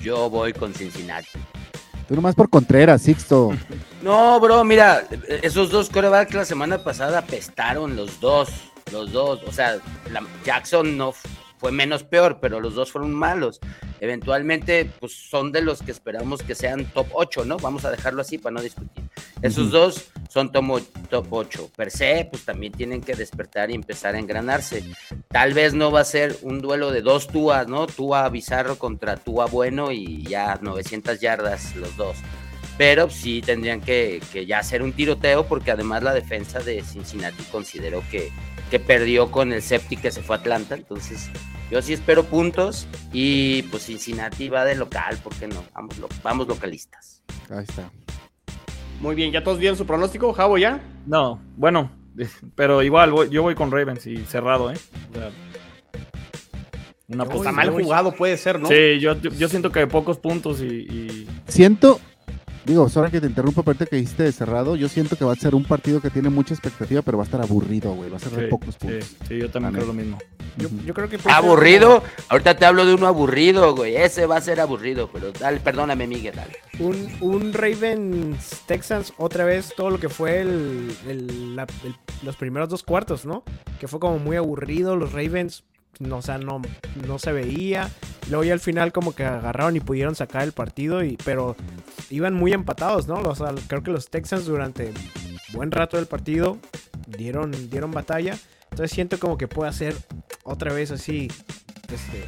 [0.01, 1.29] Yo voy con Cincinnati.
[2.09, 3.53] Tú nomás por Contreras, Sixto.
[4.03, 5.03] No, bro, mira,
[5.43, 8.51] esos dos corebacks la semana pasada apestaron los dos,
[8.93, 9.41] los dos.
[9.47, 9.77] O sea,
[10.13, 11.15] la- Jackson no
[11.65, 13.59] fue menos peor, pero los dos fueron malos.
[13.99, 17.57] Eventualmente, pues son de los que esperamos que sean top 8, ¿no?
[17.57, 19.03] Vamos a dejarlo así para no discutir.
[19.41, 21.71] Esos dos son tomo- top 8.
[21.75, 24.85] Per se, pues también tienen que despertar y empezar a engranarse.
[25.29, 27.87] Tal vez no va a ser un duelo de dos Túas, ¿no?
[27.87, 32.19] Túa Bizarro contra Túa Bueno y ya 900 yardas los dos.
[32.77, 37.43] Pero sí tendrían que, que ya hacer un tiroteo porque además la defensa de Cincinnati
[37.45, 38.31] consideró que,
[38.71, 40.75] que perdió con el Septi que se fue a Atlanta.
[40.75, 41.31] Entonces
[41.75, 45.65] yo sí espero puntos y pues Cincinnati va de local, ¿por qué no?
[45.75, 47.21] Vamos, lo- vamos localistas.
[47.51, 47.91] Ahí está.
[49.01, 50.33] Muy bien, ¿ya todos vieron su pronóstico?
[50.33, 50.81] ¿Javo ya?
[51.05, 51.91] No, bueno,
[52.55, 54.77] pero igual voy- yo voy con Ravens y cerrado, ¿eh?
[55.11, 55.31] O sea,
[57.09, 58.69] una Pues Uy, mal jugado, puede ser, ¿no?
[58.69, 61.99] Sí, yo, yo, yo siento que pocos puntos y, y- Siento,
[62.65, 65.33] digo, sorry que te interrumpa, pero ahorita que dijiste de cerrado, yo siento que va
[65.33, 68.11] a ser un partido que tiene mucha expectativa, pero va a estar aburrido, güey.
[68.11, 69.17] Va a ser de sí, pocos sí, puntos.
[69.29, 70.19] sí, yo también creo lo mismo.
[70.57, 70.77] Yo, Ujú.
[70.87, 73.97] yo creo que puede ser Aburrido, ahorita te hablo de uno aburrido, güey.
[73.97, 76.53] Ese va a ser aburrido, pero dale, perdóname, Miguel, dale.
[76.79, 82.37] Un, un Ravens Texans otra vez todo lo que fue el- el- la- el- los
[82.37, 83.43] primeros dos cuartos, ¿no?
[83.81, 84.97] Que fue como muy aburrido.
[84.97, 85.65] Los Ravens,
[85.99, 86.61] no, o sea, no,
[87.07, 87.91] no se veía.
[88.29, 91.57] Luego ya al final como que agarraron y pudieron sacar el partido, y, pero
[92.11, 93.17] iban muy empatados, ¿no?
[93.17, 93.35] O
[93.67, 94.93] creo que los Texans durante
[95.53, 96.59] buen rato del partido
[97.07, 98.37] dieron, dieron batalla.
[98.71, 99.95] Entonces siento como que puede hacer
[100.43, 101.29] otra vez así
[101.93, 102.25] este,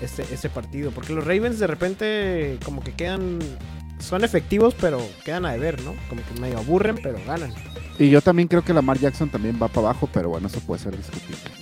[0.00, 0.90] este, este partido.
[0.92, 3.38] Porque los Ravens de repente como que quedan...
[3.98, 5.94] Son efectivos, pero quedan a deber, ¿no?
[6.08, 7.52] Como que medio aburren, pero ganan.
[7.98, 10.80] Y yo también creo que Lamar Jackson también va para abajo, pero bueno, eso puede
[10.80, 11.59] ser discutible.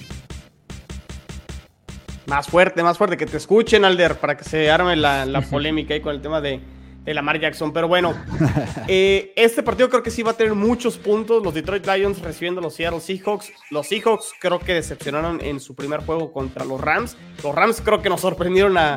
[2.28, 5.94] Más fuerte, más fuerte, que te escuchen, Alder, para que se arme la, la polémica
[5.94, 6.60] ahí con el tema de,
[7.02, 7.72] de Lamar Jackson.
[7.72, 8.14] Pero bueno,
[8.86, 11.42] eh, este partido creo que sí va a tener muchos puntos.
[11.42, 13.50] Los Detroit Lions recibiendo a los Seattle Seahawks.
[13.70, 17.16] Los Seahawks creo que decepcionaron en su primer juego contra los Rams.
[17.42, 18.96] Los Rams creo que nos sorprendieron a,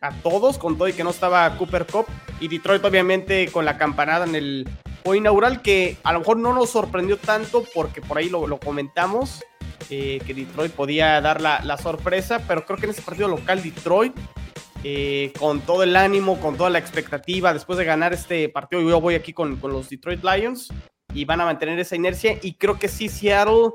[0.00, 2.06] a todos, con todo y que no estaba Cooper Cup.
[2.40, 4.68] Y Detroit, obviamente, con la campanada en el
[5.04, 8.58] juego inaugural, que a lo mejor no nos sorprendió tanto porque por ahí lo, lo
[8.58, 9.44] comentamos
[9.90, 14.14] eh, que Detroit podía dar la, sorpresa, pero creo que en ese partido local Detroit,
[14.84, 19.00] eh, con todo el ánimo, con toda la expectativa, después de ganar este partido, yo
[19.00, 20.68] voy aquí con, con los Detroit Lions
[21.14, 22.38] y van a mantener esa inercia.
[22.42, 23.70] Y creo que sí Seattle,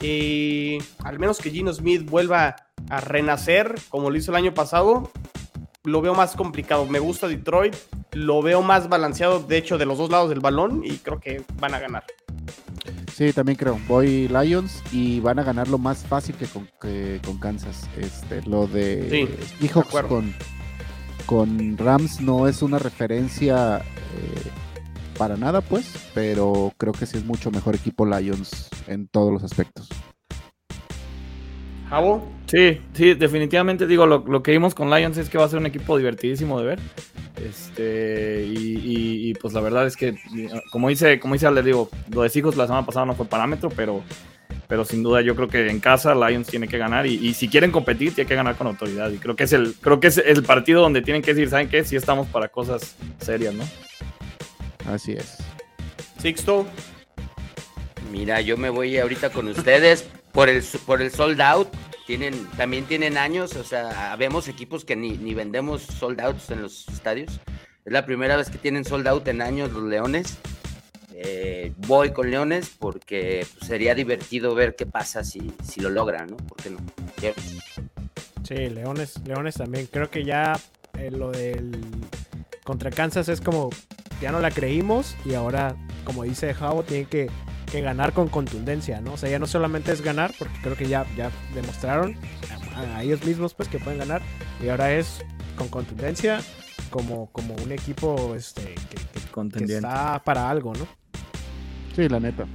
[0.00, 2.56] eh, al menos que Gino Smith vuelva
[2.88, 5.10] a renacer como lo hizo el año pasado,
[5.86, 6.86] lo veo más complicado.
[6.86, 7.74] Me gusta Detroit,
[8.12, 11.42] lo veo más balanceado, de hecho, de los dos lados del balón y creo que
[11.58, 12.04] van a ganar.
[13.14, 13.78] Sí, también creo.
[13.88, 17.88] Voy Lions y van a ganar lo más fácil que con, que con Kansas.
[17.96, 20.34] Este, lo de Sí, Seahawks con,
[21.24, 24.50] con Rams no es una referencia eh,
[25.16, 29.42] para nada, pues, pero creo que sí es mucho mejor equipo Lions en todos los
[29.42, 29.88] aspectos.
[31.88, 35.48] Javo, Sí, sí, definitivamente digo, lo, lo que vimos con Lions es que va a
[35.48, 36.78] ser un equipo divertidísimo de ver.
[37.44, 40.14] Este, y, y- y, pues la verdad es que,
[40.70, 43.68] como dice, como dice Ale, digo, lo de Seahawks la semana pasada no fue parámetro,
[43.70, 44.02] pero,
[44.68, 47.48] pero sin duda yo creo que en casa Lions tiene que ganar y, y si
[47.48, 49.10] quieren competir tiene que ganar con autoridad.
[49.10, 51.68] Y creo que es el, creo que es el partido donde tienen que decir, ¿saben
[51.68, 51.84] qué?
[51.84, 53.64] Si estamos para cosas serias, ¿no?
[54.90, 55.36] Así es.
[56.18, 56.64] Sixto.
[58.12, 61.68] Mira, yo me voy ahorita con ustedes por el, por el sold out.
[62.06, 66.62] Tienen, también tienen años, o sea, vemos equipos que ni, ni vendemos sold outs en
[66.62, 67.40] los estadios.
[67.84, 70.38] Es la primera vez que tienen sold out en años los Leones.
[71.12, 76.28] Eh, voy con Leones porque pues, sería divertido ver qué pasa si, si lo logran,
[76.28, 76.36] ¿no?
[76.36, 76.78] ¿Por qué no?
[78.42, 79.86] Sí, Leones, Leones también.
[79.86, 80.52] Creo que ya
[80.98, 81.80] eh, lo del
[82.64, 83.70] contra Kansas es como
[84.20, 87.30] ya no la creímos y ahora, como dice Javo, tiene que,
[87.70, 89.14] que ganar con contundencia, ¿no?
[89.14, 92.16] O sea, ya no solamente es ganar, porque creo que ya, ya demostraron
[92.74, 94.22] a, a ellos mismos pues que pueden ganar
[94.64, 95.22] y ahora es
[95.56, 96.40] con contundencia
[96.90, 99.86] como, como un equipo este, que, que- que Contendiente.
[99.86, 100.86] está para algo, ¿no?
[101.94, 102.46] Sí, la neta.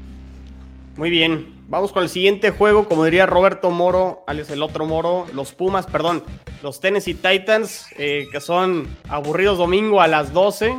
[0.97, 1.56] Muy bien.
[1.67, 2.88] Vamos con el siguiente juego.
[2.88, 6.24] Como diría Roberto Moro, alias el otro Moro, los Pumas, perdón,
[6.63, 10.76] los Tennessee Titans, eh, que son aburridos domingo a las 12.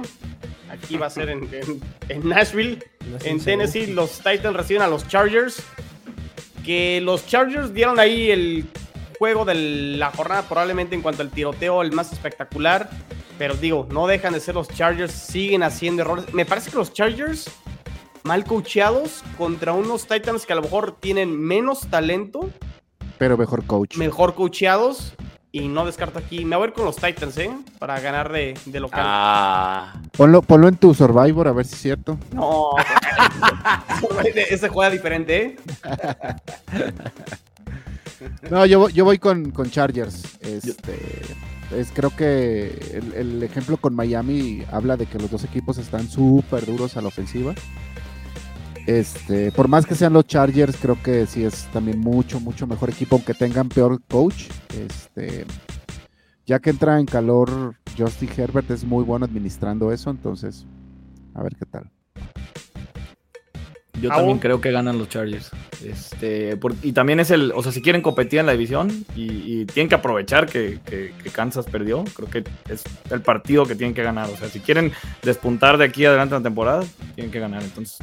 [0.72, 2.82] Aquí va a ser en, en- en Nashville.
[3.06, 3.38] No En.
[3.44, 5.62] Tennessee, los Titans reciben a los Chargers.
[6.64, 8.66] Que los Chargers dieron ahí el
[9.18, 12.88] juego de la jornada, probablemente en cuanto al tiroteo, el más espectacular.
[13.38, 16.32] Pero digo, no dejan de ser los Chargers, siguen haciendo errores.
[16.32, 17.50] Me parece que los Chargers,
[18.22, 22.48] mal coacheados, contra unos Titans que a lo mejor tienen menos talento,
[23.18, 23.96] Pero mejor coach.
[23.96, 25.14] mejor coacheados.
[25.54, 26.46] Y no descarto aquí.
[26.46, 27.50] Me voy a ir con los Titans, ¿eh?
[27.78, 29.02] Para ganar de, de local.
[29.04, 32.18] Ah, Ponlo, ponlo en tu Survivor a ver si es cierto.
[32.32, 32.70] No.
[34.34, 35.56] Ese juega diferente, ¿eh?
[38.50, 40.22] No, yo, voy- yo voy con, con Chargers.
[40.40, 41.20] Este,
[41.76, 46.08] es, creo que el, el ejemplo con Miami habla de que los dos equipos están
[46.08, 47.54] súper duros a la ofensiva.
[48.86, 52.90] Este, por más que sean los Chargers, creo que sí es también mucho, mucho mejor
[52.90, 54.48] equipo, aunque tengan peor coach.
[54.76, 55.44] Este,
[56.46, 60.66] ya que entra en calor, Justin Herbert es muy bueno administrando eso, entonces,
[61.34, 61.90] a ver qué tal.
[64.00, 65.50] Yo también creo que ganan los Chargers.
[65.84, 69.60] Este, por- y también es el, o sea, si quieren competir en la división y,
[69.60, 73.76] y tienen que aprovechar que, que- que Kansas perdió, creo que es el partido que
[73.76, 74.28] tienen que ganar.
[74.28, 74.90] O sea, si quieren
[75.22, 77.62] despuntar de aquí adelante en la temporada, tienen que ganar.
[77.62, 77.98] Entonces,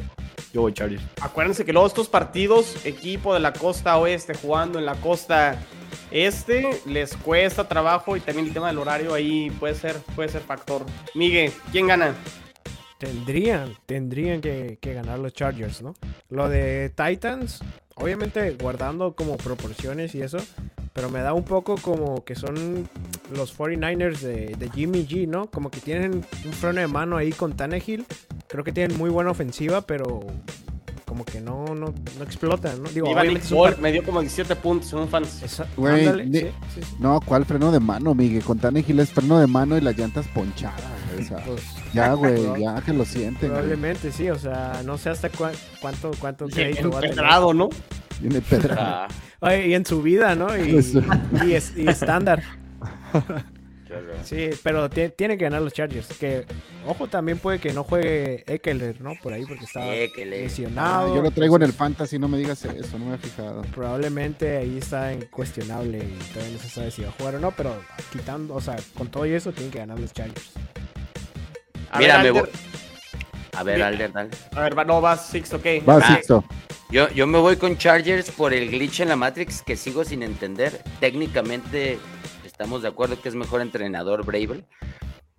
[0.52, 1.02] yo voy Chargers.
[1.20, 5.58] Acuérdense que luego estos partidos, equipo de la costa oeste jugando en la costa
[6.10, 10.42] este, les cuesta trabajo y también el tema del horario ahí puede ser, puede ser
[10.42, 10.84] factor.
[11.14, 12.14] Miguel, ¿quién gana?
[12.98, 15.94] Tendrían, tendrían que, que ganar los Chargers, ¿no?
[16.28, 17.60] Lo de Titans,
[17.94, 20.38] obviamente guardando como proporciones y eso,
[21.00, 22.86] pero me da un poco como que son
[23.34, 25.46] los 49ers de, de Jimmy G, ¿no?
[25.46, 28.04] Como que tienen un freno de mano ahí con Tannehill.
[28.48, 30.20] Creo que tienen muy buena ofensiva, pero
[31.06, 32.90] como que no, no, no explotan, ¿no?
[32.90, 33.06] Digo,
[33.50, 35.42] Ball, me dio como 17 puntos en un fans.
[35.42, 36.96] Esa- ándale, sí, sí, sí.
[36.98, 38.44] No, ¿cuál freno de mano, Miguel?
[38.44, 40.82] Con Tannehill es freno de mano y las llantas ponchadas.
[41.14, 41.62] güey, o sea, Pues,
[41.94, 43.48] ya, güey, ya que lo sienten.
[43.48, 43.52] güey.
[43.52, 47.16] probablemente sí, o sea, no sé hasta cua- cuánto, cuánto crédito va a tener.
[47.54, 47.70] ¿no?
[48.20, 49.08] Viene pedra.
[49.40, 50.56] Oye, y en su vida, ¿no?
[50.56, 50.70] Y,
[51.46, 52.42] y, es- y estándar.
[54.24, 56.06] Sí, pero tie- tiene que ganar los Chargers.
[56.18, 56.44] Que,
[56.86, 59.14] ojo, también puede que no juegue Eckler, ¿no?
[59.20, 60.26] Por ahí, porque está Eckler.
[60.28, 61.14] Ah, lesionado.
[61.16, 63.62] yo lo traigo en el fantasy, no me digas eso, no me he fijado.
[63.74, 67.40] Probablemente ahí está en cuestionable y todavía no se sabe si va a jugar o
[67.40, 67.74] no, pero
[68.12, 70.52] quitando, o sea, con todo y eso, tienen que ganar los Chargers.
[71.90, 72.48] A Mira, ver, me voy.
[73.56, 74.30] A ver, Alder, dale.
[74.52, 75.66] A ver, va- no, vas Six, ok.
[75.88, 76.44] Va, Ah, Sixto.
[76.90, 80.22] Yo, yo me voy con Chargers por el glitch en la Matrix que sigo sin
[80.22, 80.82] entender.
[80.98, 81.98] Técnicamente
[82.44, 84.64] estamos de acuerdo que es mejor entrenador Bravel.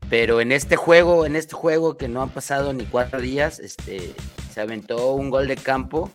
[0.10, 4.14] Pero en este juego, en este juego que no han pasado ni cuatro días, este,
[4.54, 6.12] se aventó un gol de campo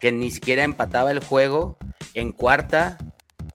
[0.00, 1.76] que ni siquiera empataba el juego
[2.14, 2.98] en cuarta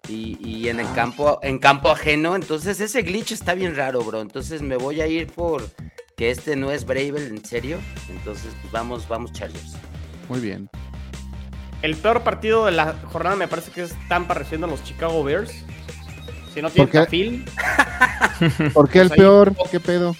[0.08, 2.36] y, y en el campo, en campo ajeno.
[2.36, 4.22] Entonces ese glitch está bien raro, bro.
[4.22, 5.64] Entonces me voy a ir por
[6.18, 7.80] que este no es Bravel, en serio.
[8.10, 9.74] Entonces pues, vamos, vamos Chargers.
[10.30, 10.70] Muy bien.
[11.82, 15.24] El peor partido de la jornada me parece que es Tampa recibiendo a los Chicago
[15.24, 15.52] Bears.
[16.54, 17.00] Si no tiene ¿Por qué?
[17.00, 17.46] tafil,
[18.74, 19.56] ¿Por qué el Pues ahí- peor?
[19.72, 20.16] ¿Qué pedo?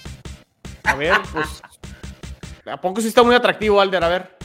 [0.82, 1.62] a ver, pues.
[2.66, 4.04] ¿A poco sí está muy atractivo, Alder?
[4.04, 4.36] A ver.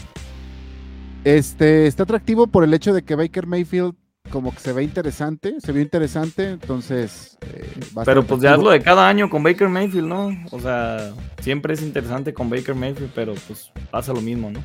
[1.23, 3.95] Este, está atractivo por el hecho de que Baker Mayfield
[4.29, 7.37] como que se ve interesante, se vio interesante, entonces...
[7.41, 7.69] eh,
[8.05, 10.29] Pero pues ya es lo de cada año con Baker Mayfield, ¿no?
[10.51, 14.61] O sea, siempre es interesante con Baker Mayfield, pero pues pasa lo mismo, ¿no?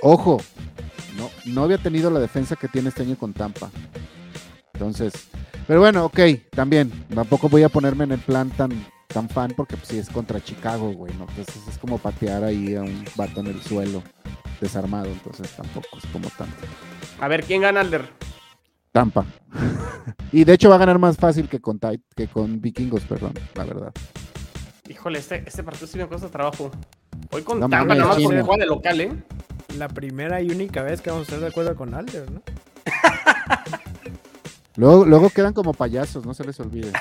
[0.00, 0.40] Ojo,
[1.16, 3.70] no, no había tenido la defensa que tiene este año con Tampa.
[4.74, 5.12] Entonces,
[5.66, 6.18] pero bueno, ok,
[6.50, 6.90] también.
[7.14, 8.70] Tampoco voy a ponerme en el plan tan,
[9.08, 11.26] tan fan porque pues, sí es contra Chicago, güey, ¿no?
[11.28, 14.02] Entonces es como patear ahí a un vato en el suelo
[14.60, 16.56] desarmado, entonces tampoco es como tanto.
[17.20, 18.08] A ver, ¿quién gana, Alder?
[18.94, 19.26] Tampa.
[20.30, 21.80] y de hecho va a ganar más fácil que con,
[22.14, 23.92] que con Vikingos, perdón, la verdad.
[24.88, 26.70] Híjole, este, este partido sí me cuesta trabajo.
[27.32, 29.12] Voy con No Tampa nada más porque juega de local, ¿eh?
[29.76, 32.42] La primera y única vez que vamos a estar de acuerdo con Alder, ¿no?
[34.76, 36.92] Luego, luego quedan como payasos, no se les olvide.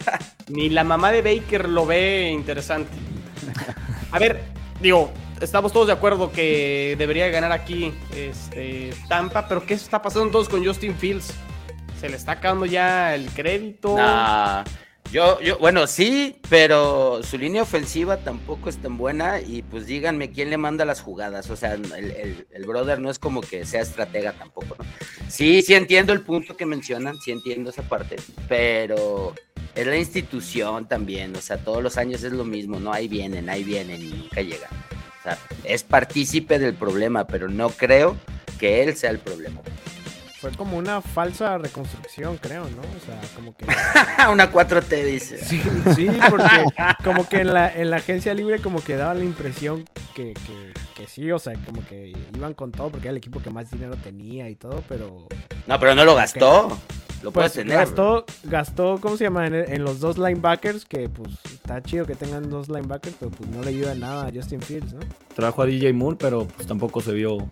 [0.48, 2.90] Ni la mamá de Baker lo ve interesante.
[4.10, 4.42] A ver,
[4.82, 5.10] digo,
[5.42, 10.50] estamos todos de acuerdo que debería ganar aquí este, Tampa, pero ¿qué está pasando entonces
[10.50, 11.32] con Justin Fields?
[12.00, 13.96] ¿Se le está acabando ya el crédito?
[15.12, 20.48] Yo, bueno, sí, pero su línea ofensiva tampoco es tan buena y pues díganme quién
[20.48, 21.50] le manda las jugadas.
[21.50, 24.84] O sea, el, el- el brother no es como que sea estratega tampoco, ¿no?
[25.28, 28.16] Sí, sí entiendo el punto que mencionan, sí entiendo esa parte,
[28.48, 29.34] pero
[29.74, 32.92] es la institución también, o sea, todos los años es lo mismo, ¿no?
[32.92, 34.70] Ahí vienen, ahí vienen y nunca llegan.
[35.22, 38.16] O sea, es partícipe del problema, pero no creo
[38.58, 39.60] que él sea el problema.
[40.40, 42.80] Fue como una falsa reconstrucción, creo, ¿no?
[42.80, 43.64] O sea, como que...
[44.32, 45.38] Una 4T dice.
[45.38, 45.62] Sí,
[45.94, 46.64] sí, porque
[47.04, 49.84] como que en la, en la agencia libre como que daba la impresión
[50.16, 53.40] que, que, que sí, o sea, como que iban con todo porque era el equipo
[53.40, 55.28] que más dinero tenía y todo, pero
[55.68, 56.76] No, pero no lo gastó.
[57.22, 57.78] Lo puedes pues tener.
[57.78, 59.46] gastó, gastó, ¿cómo se llama?
[59.46, 63.48] En, en los dos linebackers, que pues está chido que tengan dos linebackers, pero pues
[63.50, 65.00] no le ayuda nada a Justin Fields, ¿no?
[65.36, 67.48] Trajo a DJ Moore, pero pues tampoco se vio.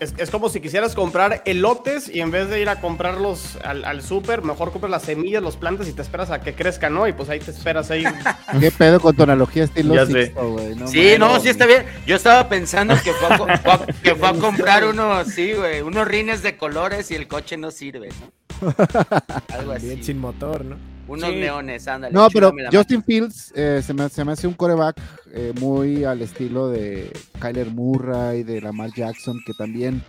[0.00, 3.84] Es, es como si quisieras comprar elotes y en vez de ir a comprarlos al,
[3.84, 7.06] al súper, mejor compras las semillas, los plantas y te esperas a que crezcan, ¿no?
[7.06, 8.02] Y pues ahí te esperas ahí.
[8.60, 10.24] ¿Qué pedo con tu analogía estilo Ya sé.
[10.24, 10.74] Sixto, güey?
[10.74, 11.84] No Sí, no, sí está bien.
[12.04, 15.52] Yo estaba pensando que fue a, co- fue a- que fue a comprar unos, sí,
[15.52, 18.32] güey, unos rines de colores y el coche no sirve, ¿no?
[19.48, 20.04] Algo Bien así.
[20.04, 20.76] sin motor, ¿no?
[21.08, 21.36] Unos Sí.
[21.36, 22.14] neones, ándale.
[22.14, 24.96] No, pero Justin Fields eh, se, me, se me hace un coreback
[25.32, 30.02] eh, muy al estilo de Kyler Murray, de Lamar Jackson, que también,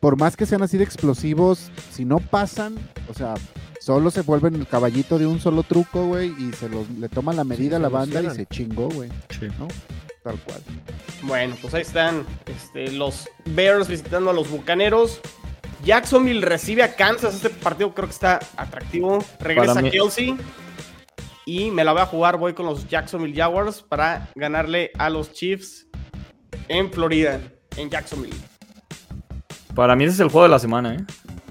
[0.00, 2.74] por más que sean así de explosivos, si no pasan,
[3.08, 3.34] o sea,
[3.80, 7.36] solo se vuelven el caballito de un solo truco, güey, y se los, le toman
[7.36, 9.46] la medida a la banda y se chingó, güey, Sí.
[9.58, 9.68] ¿no?
[10.22, 10.60] Tal cual.
[11.22, 15.18] Bueno, pues ahí están este, los Bears visitando a los Bucaneros.
[15.84, 17.34] Jacksonville recibe a Kansas.
[17.34, 19.24] Este partido creo que está atractivo.
[19.40, 20.36] Regresa Kelsey.
[21.46, 22.36] Y me la voy a jugar.
[22.36, 25.86] Voy con los Jacksonville Jaguars para ganarle a los Chiefs
[26.68, 27.40] en Florida,
[27.76, 28.36] en Jacksonville.
[29.74, 31.04] Para mí ese es el juego de la semana, ¿eh?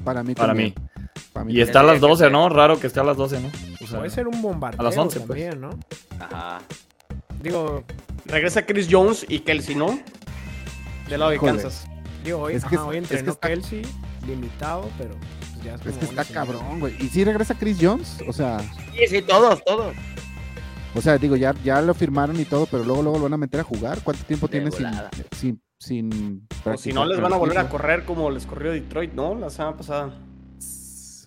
[0.04, 0.74] Para mí Para también.
[0.78, 1.04] mí.
[1.34, 2.50] Para mí Y está a las 12, ¿no?
[2.50, 3.50] Raro que esté a las 12, ¿no?
[3.82, 5.28] O sea, Puede ser un bombardeo a las 11, pues.
[5.28, 5.70] también, ¿no?
[6.20, 6.60] Ajá.
[7.42, 7.84] Digo,
[8.26, 10.00] Regresa Chris Jones y Kelsey, ¿no?
[11.10, 11.40] Del lado de.
[11.40, 11.88] Kansas.
[12.24, 13.82] digo hoy, Es que ajá, es- hoy es que entrenó está- Kelsey,
[14.30, 15.16] limitado, pero
[15.54, 16.96] pues, ya es, Es como que está cabrón, güey.
[17.00, 18.18] ¿Y si regresa Chris Jones?
[18.28, 18.60] O sea,
[18.94, 19.96] Sí, sí, todos, todos.
[20.96, 23.38] o sea, digo, ya, ya lo firmaron y todo, pero luego, luego lo van a
[23.38, 24.00] meter a jugar.
[24.04, 24.88] ¿Cuánto tiempo De tiene sin,
[25.36, 29.14] sin, sin O si no, les van a volver a correr como les corrió Detroit,
[29.14, 29.36] ¿no?
[29.36, 30.14] La semana pasada.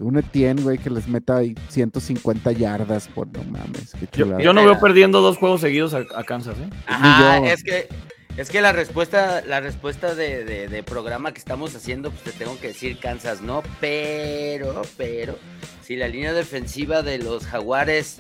[0.00, 3.92] Un Etienne, güey, que les meta ahí 150 yardas por no mames.
[4.00, 6.68] Qué yo, yo no veo perdiendo dos juegos seguidos a, a Kansas, ¿eh?
[6.86, 7.44] Ajá, yo.
[7.44, 7.88] es que
[8.36, 12.32] es que la respuesta, la respuesta de, de- de programa que estamos haciendo, pues te
[12.32, 15.38] tengo que decir Kansas, no, pero, pero,
[15.82, 18.16] si la línea defensiva de los Jaguares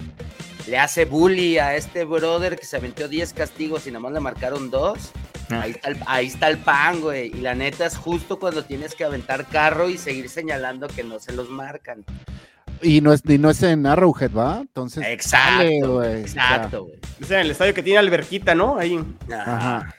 [0.68, 4.20] le hace bully a este brother que se aventó 10 castigos y nada más le
[4.20, 4.98] marcaron dos,
[5.50, 5.62] Ah.
[5.62, 7.26] ahí está, el, ahí está el pan, güey.
[7.26, 11.18] Y la neta es justo cuando tienes que aventar carro y seguir señalando que no
[11.18, 12.04] se los marcan.
[12.80, 14.58] Y no es, y no es en Arrowhead, ¿va?
[14.60, 15.04] Entonces.
[15.06, 16.98] Exacto, dale, exacto, güey.
[17.20, 18.78] Es en el estadio que tiene alberquita, ¿no?
[18.78, 18.96] Ahí.
[18.96, 19.94] O sea, Ajá, Ajá.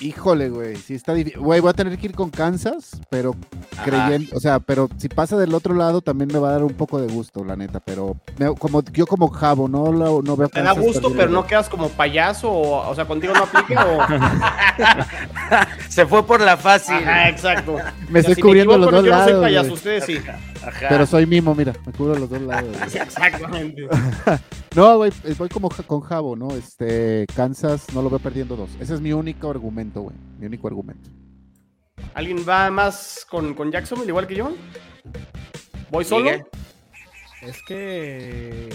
[0.00, 0.76] Híjole, güey.
[0.76, 1.40] Sí está difícil.
[1.40, 3.34] Güey, voy a tener que ir con Kansas, pero
[3.76, 3.84] ajá.
[3.84, 4.36] creyendo.
[4.36, 7.00] O sea, pero si pasa del otro lado también me va a dar un poco
[7.00, 7.80] de gusto, la neta.
[7.80, 11.46] Pero me- como yo como Jabo, no, lo- no veo Te da gusto, pero no
[11.46, 12.50] quedas como payaso.
[12.50, 13.86] O, o sea, contigo no aplica.
[13.86, 13.98] O...
[15.88, 16.96] Se fue por la fácil.
[16.96, 17.76] Ajá, exacto.
[18.08, 19.44] Me estoy si cubriendo equivoco, los dos yo no soy lados.
[19.44, 20.18] payaso, ustedes sí.
[20.68, 20.86] Ajá.
[20.88, 22.76] Pero soy mimo, mira, me cubro los dos lados.
[22.76, 23.02] güey.
[23.02, 23.88] Exactamente.
[24.76, 26.54] No, güey, eh, voy como con Jabo, ¿no?
[26.54, 28.70] Este, Kansas no lo veo perdiendo dos.
[28.78, 30.14] Ese es mi único argumento, güey.
[30.38, 31.10] Mi único argumento.
[32.14, 34.52] ¿Alguien va más con, con Jacksonville igual que yo?
[35.90, 36.24] ¿Voy solo?
[36.26, 36.44] Miguel.
[37.42, 38.68] Es que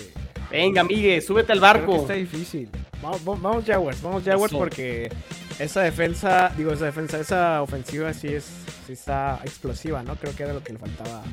[0.54, 1.96] Venga, Migue, súbete al creo que barco.
[1.96, 2.70] está difícil.
[3.02, 4.60] Vamos, vamos Jaguars, vamos Jaguars Eso.
[4.60, 5.12] porque
[5.60, 8.46] esa defensa, digo, esa defensa, esa ofensiva sí es,
[8.86, 10.16] sí está explosiva, ¿no?
[10.16, 11.24] Creo que era lo que le faltaba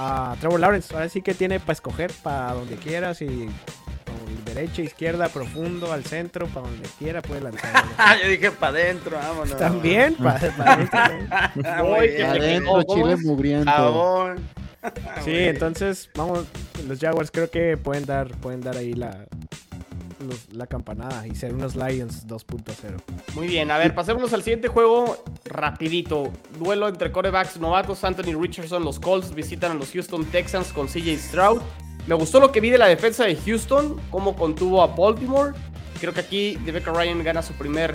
[0.00, 0.94] a Trevor Lawrence.
[0.94, 3.48] Ahora sí que tiene para escoger para donde quieras y
[4.54, 7.84] derecha, izquierda, profundo, al centro, para donde quiera puede lanzar.
[7.98, 9.56] Ah, yo dije para adentro, vámonos.
[9.56, 10.38] También, para,
[12.00, 12.26] bien.
[12.26, 13.20] Adentro, ¿Cómo chile es?
[13.20, 14.34] mugriento.
[15.24, 16.46] Sí, entonces, vamos,
[16.88, 19.26] los Jaguars creo que pueden dar, pueden dar ahí la,
[20.20, 22.96] los- la campanada y ser unos Lions 2.0.
[23.34, 26.30] Muy bien, a ver, pasémonos al siguiente juego rapidito.
[26.58, 31.16] Duelo entre corebacks novatos, Anthony Richardson, los Colts visitan a los Houston Texans con CJ
[31.18, 31.60] Stroud.
[32.06, 35.52] Me gustó lo que vi de la defensa de Houston, cómo contuvo a Baltimore.
[36.00, 37.94] Creo que aquí Rebecca Ryan gana su primer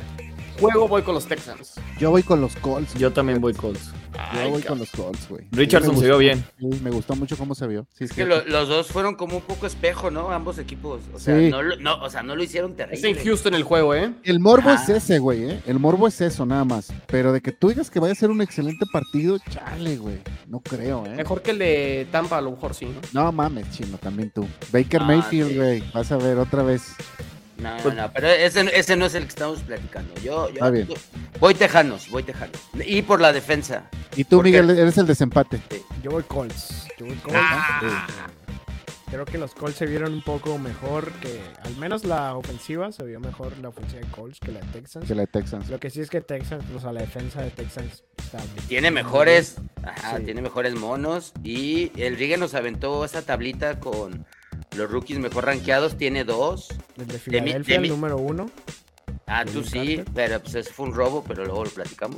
[0.60, 1.74] juego, voy con los Texans.
[2.00, 2.94] Yo voy con los Colts.
[2.96, 3.92] Yo también voy Colts.
[4.16, 5.46] Yo Ay, voy con los Colts, güey.
[5.52, 6.44] Richardson Sí, se vio bien.
[6.60, 7.86] Sí, me gustó mucho cómo se vio.
[7.98, 10.32] Sí, Es que lo- los dos fueron como un poco espejo, ¿no?
[10.32, 11.02] Ambos equipos.
[11.14, 11.52] O sea, Sí.
[11.80, 13.10] no, o sea, no lo hicieron Es terrible.
[13.10, 14.14] en Houston el juego, ¿eh?
[14.24, 14.84] El morbo Ajá.
[14.84, 15.62] es ese, güey, ¿eh?
[15.68, 16.92] El morbo es eso, nada más.
[17.08, 20.20] Pero de que tú digas que vaya a ser un excelente partido, chale, güey.
[20.48, 21.10] No creo, ¿eh?
[21.16, 23.24] Mejor que el de Tampa, a lo mejor sí, ¿no?
[23.26, 24.48] No mames, chino, también tú.
[24.72, 25.56] Baker Ah, Mayfield, sí.
[25.58, 25.84] güey.
[25.94, 26.84] Vas a ver otra vez.
[27.58, 30.14] No, no, no, pero ese, ese no es el que estamos platicando.
[30.16, 30.88] Yo, yo Está bien.
[31.40, 32.58] voy tejanos, voy tejanos.
[32.86, 33.90] Y por la defensa.
[34.16, 34.42] Y tú.
[34.42, 35.62] Miguel, eres el desempate.
[36.04, 36.88] Yo voy Colts.
[36.98, 37.40] Yo voy Colts.
[37.42, 38.28] Ah.
[39.10, 43.04] Creo que los Colts se vieron un poco mejor que, al menos la ofensiva, se
[43.04, 45.08] vio mejor la ofensiva de Colts que la de Texans.
[45.08, 45.70] Que la de Texans.
[45.70, 48.68] Lo que sí es que Texans, o sea, la defensa de Texans está bien.
[48.68, 50.24] Tiene mejores, ajá, Sí.
[50.26, 51.32] tiene mejores monos.
[51.44, 54.26] Y el Rigue nos aventó esa tablita con
[54.76, 55.98] los rookies mejor rankeados.
[55.98, 56.70] Tiene dos.
[57.24, 58.50] Filadelfia, de mi- el número uno.
[59.28, 60.06] Ah, ¿De tú sí, Carter?
[60.14, 62.18] pero pues eso fue un robo, pero luego lo platicamos.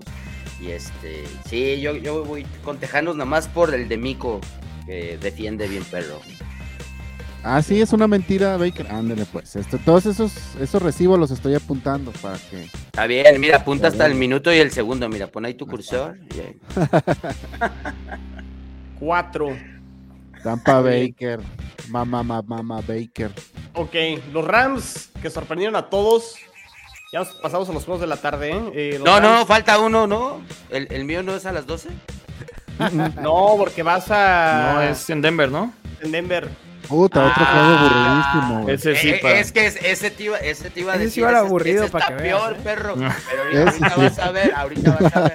[0.60, 4.42] Y este, sí, yo, yo voy con Tejanos nada más por el de Mico,
[4.86, 6.20] que defiende bien perro.
[7.44, 8.88] Ah, sí, es una mentira, Baker.
[8.92, 9.56] Ándale, pues.
[9.56, 12.64] Esto, todos esos, esos recibos los estoy apuntando para que.
[12.64, 15.66] Está bien, mira, apunta Está hasta el minuto y el segundo, mira, pon ahí tu
[15.68, 16.18] cursor.
[16.36, 16.60] y ahí.
[19.00, 19.56] Cuatro.
[20.44, 21.40] Tampa Baker.
[21.90, 23.32] Mamá, mamá, mamá Baker.
[23.74, 23.96] Ok,
[24.34, 26.36] los Rams que sorprendieron a todos.
[27.14, 28.72] Ya nos pasamos a los juegos de la tarde, ¿eh?
[28.74, 30.42] Eh, No, no, falta uno, ¿no?
[30.70, 31.90] ¿El, el mío no es a las 12?
[33.22, 34.74] No, porque vas a.
[34.76, 35.74] No, es en Denver, ¿no?
[36.02, 36.48] en Denver.
[36.88, 37.52] Puta, otro Ah.
[37.52, 38.70] juego aburridísimo.
[38.70, 39.40] Ese sí, Eh, para...
[39.40, 41.24] Es que es- ese te iba, ese te iba a Ese sí decir.
[41.24, 42.60] era ese- aburrido ese para está que veas, peor, ¿eh?
[42.64, 42.96] perro.
[42.96, 44.02] Pero ahorita, ahorita sí.
[44.02, 45.34] vas a ver, ahorita vas a ver.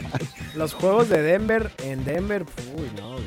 [0.54, 2.44] Los juegos de Denver, en Denver,
[2.76, 3.24] uy, no, güey.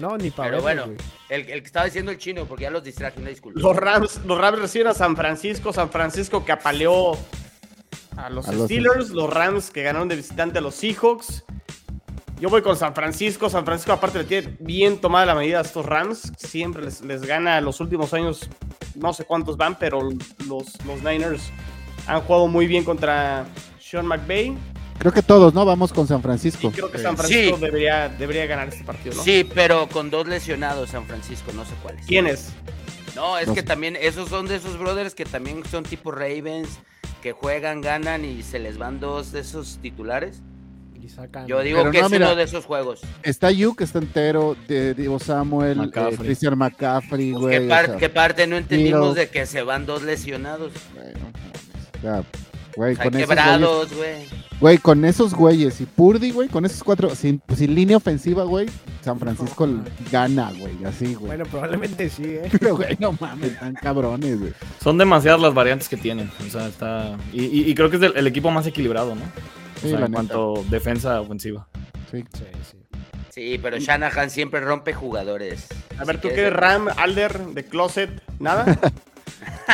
[0.00, 0.84] No, ni para Pero bueno,
[1.28, 3.60] el, el que estaba diciendo el chino, porque ya los distraje, una disculpa.
[3.60, 5.72] Los Rams, los Rams reciben a San Francisco.
[5.72, 7.12] San Francisco que apaleó
[8.16, 9.10] a los A los- Steelers.
[9.10, 11.44] Los Rams que ganaron de visitante a los Seahawks.
[12.38, 13.48] Yo voy con San Francisco.
[13.48, 16.32] San Francisco, aparte, le tiene bien tomada la medida a estos Rams.
[16.36, 18.48] Siempre les, les gana los últimos años.
[18.94, 20.00] No sé cuántos van, pero
[20.46, 21.50] los, los Niners
[22.06, 23.46] han jugado muy bien contra
[23.80, 24.56] Sean McVay.
[24.98, 25.64] Creo que todos, ¿no?
[25.64, 26.68] Vamos con San Francisco.
[26.68, 27.64] Y creo que San Francisco Sí.
[27.64, 29.22] debería, debería ganar este partido, ¿no?
[29.22, 32.04] Sí, pero con dos lesionados San Francisco, no sé cuáles.
[32.06, 32.50] ¿Quiénes?
[33.14, 36.68] No, es No que también esos son de esos brothers que también son tipo Ravens,
[37.22, 40.42] que juegan, ganan y se les van dos de esos titulares.
[41.02, 41.46] Y sacan.
[41.46, 42.26] Yo digo Pero que no, es mira.
[42.26, 43.00] uno de esos juegos.
[43.22, 44.56] Está Yu, que está entero.
[44.66, 46.14] De, Divo Samuel, McCaffrey.
[46.14, 47.58] eh, Christian McCaffrey, Pues, güey.
[47.60, 50.72] ¿qué, o par- sea, qué parte no entendimos de que se van dos lesionados?
[50.94, 51.18] bueno,
[52.02, 52.22] sea,
[52.76, 54.28] güey, con esos güeyes, quebrados, güey.
[54.60, 58.66] güey, con esos güeyes y Purdy, güey, con esos cuatro, sin, sin línea ofensiva, güey,
[59.02, 59.68] San Francisco
[60.12, 61.26] gana, güey, así, güey.
[61.28, 62.48] Bueno, probablemente sí, ¿eh?
[62.60, 64.52] Pero, güey, no mames, están cabrones, güey.
[64.82, 66.30] Son demasiadas las variantes que tienen.
[66.46, 67.16] O sea, está...
[67.32, 69.22] Y, y- y creo que es el, el equipo más equilibrado, ¿no?
[69.22, 70.12] O Sí, sea, en neta.
[70.14, 71.66] cuanto defensa ofensiva.
[72.10, 72.24] Sí.
[72.34, 72.76] Sí, sí.
[73.30, 75.66] Sí, pero Shanahan siempre rompe jugadores.
[75.98, 78.22] A ver, ¿tú qué Ram, Alder, de Closet?
[78.38, 78.64] ¿Nada?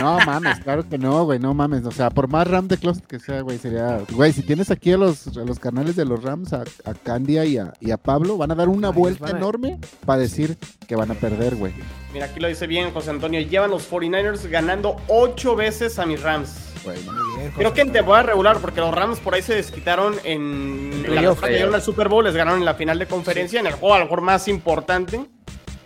[0.00, 1.84] No mames, claro que no, güey, no mames.
[1.84, 4.00] O sea, por más Ram de Closet que sea, güey, sería.
[4.10, 7.44] Güey, si tienes aquí a los, a los canales de los Rams, a, a Candia
[7.44, 10.56] y a, y a Pablo, van a dar una Ay, vuelta a- enorme para decir
[10.86, 11.72] que van a perder, güey.
[12.12, 13.40] Mira, aquí lo dice bien José Antonio.
[13.40, 16.68] Llevan los 49ers ganando ocho veces a mis Rams.
[16.84, 17.00] Güey.
[17.04, 21.04] Muy bien, Creo que en temporada regular, porque los Rams por ahí se desquitaron en,
[21.06, 23.66] en la que llegaron al Super Bowl, les ganaron en la final de conferencia, en
[23.68, 25.24] el juego a lo mejor más importante.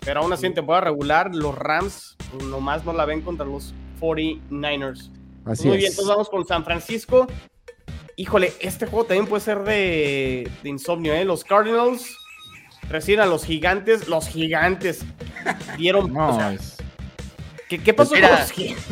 [0.07, 2.15] Pero aún así en temporada regular, los Rams
[2.45, 5.11] nomás no la ven contra los 49ers.
[5.45, 5.81] Así Muy es.
[5.81, 7.27] bien, entonces vamos con San Francisco.
[8.15, 11.25] Híjole, este juego también puede ser de, de insomnio, ¿eh?
[11.25, 12.17] Los Cardinals
[12.89, 14.07] reciben a los gigantes.
[14.07, 15.01] Los gigantes
[15.77, 16.11] dieron...
[16.13, 16.77] No, o sea, es-
[17.69, 18.85] ¿qué, qué pasó mira, con los gigantes?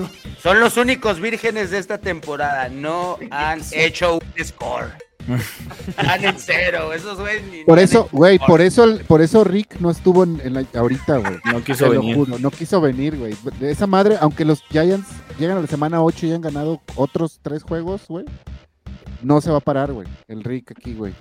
[0.44, 2.68] Son los únicos vírgenes de esta temporada.
[2.70, 4.92] No han hecho un score.
[5.88, 6.94] Están en cero.
[6.94, 10.54] Esos güeyes ni- Por eso, güey, por eso, por eso Rick no estuvo en, en
[10.54, 11.38] la, ahorita, güey.
[11.46, 12.16] no Te quiso lo venir.
[12.16, 13.36] juro, no quiso venir, güey.
[13.60, 15.08] De esa madre, aunque los Giants
[15.40, 18.26] llegan a la semana 8 y han ganado otros tres juegos, güey.
[19.22, 20.08] no se va a parar, güey.
[20.28, 21.14] El Rick aquí, güey.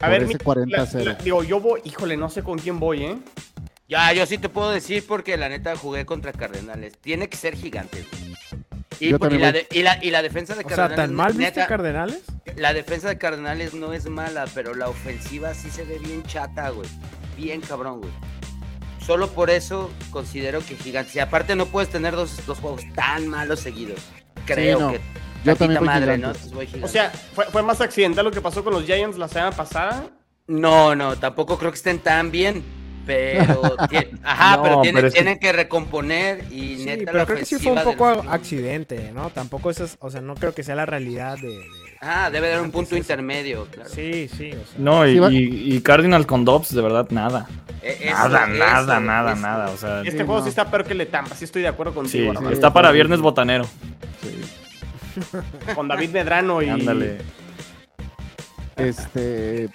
[0.00, 1.04] A Por ver, ese mi- 40 la- 0.
[1.04, 3.18] la- digo, yo voy, híjole, no sé con quién voy, ¿eh?
[3.88, 6.94] Ya, yo sí te puedo decir porque la neta jugué contra Cardenales.
[7.00, 8.04] Tiene que ser gigante.
[8.10, 8.36] güey.
[9.00, 10.96] Y, Yo por- y la de, y, la, y la defensa de O sea, Cardenales.
[11.08, 12.22] ¿tan mal viste Cardenales?
[12.56, 16.70] La defensa de Cardenales no es mala, pero la ofensiva sí se ve bien chata,
[16.70, 16.88] güey.
[17.36, 18.12] Bien cabrón, güey.
[19.04, 21.16] Solo por eso considero que Gigantes.
[21.16, 24.00] Y aparte no puedes tener dos, dos juegos tan malos seguidos.
[24.46, 24.92] Creo no.
[24.92, 25.00] que.
[25.44, 26.32] Yo también madre, ¿no?
[26.82, 30.08] O sea, fue, fue más accidental lo que pasó con los Giants la semana pasada.
[30.46, 32.62] No, no, tampoco creo que estén tan bien.
[33.06, 37.04] Pero, tie- ajá, No, pero, tienen, pero es que- tienen que recomponer y Sí, neta
[37.06, 39.30] pero la creo que sí fue un de poco accidente, ¿no?
[39.30, 41.48] Tampoco eso es, o sea, no creo que sea la realidad de...
[41.48, 43.88] de- Ah, debe haber un punto intermedio, claro.
[43.88, 44.78] Sí, sí, o sea.
[44.78, 47.46] No, y, y, y Cardinals con Dobbs, de verdad, nada.
[47.80, 49.40] Eh, eso, Nada, eso, nada, nada, eso.
[49.42, 49.70] nada.
[49.70, 50.42] O sea, Este Sí, juego no.
[50.42, 52.32] sí está peor que el de Tampa, sí estoy de acuerdo contigo.
[52.36, 52.46] sí.
[52.52, 53.64] está para sí, viernes botanero.
[54.20, 54.40] Sí.
[55.76, 56.70] Con David Medrano y.
[56.70, 57.18] Ándale.
[58.76, 59.68] Este.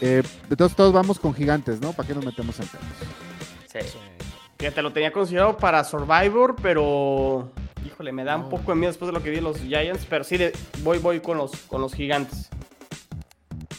[0.00, 1.92] Eh, entonces todos vamos con gigantes, ¿no?
[1.92, 2.84] ¿Para qué nos metemos en pedos?
[3.72, 3.98] Sí.
[4.58, 7.50] Fíjate, lo tenía considerado para Survivor, pero.
[7.86, 10.06] Híjole, me da un poco de miedo después de lo que vi de los Giants.
[10.08, 12.48] Pero sí, de- voy, voy con los, con los gigantes.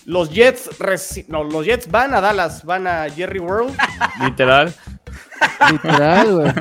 [0.06, 0.80] Los Jets.
[0.80, 3.76] reci- No, los Jets van a Dallas, van a Jerry World.
[4.24, 4.74] Literal.
[5.72, 6.54] Literal, güey.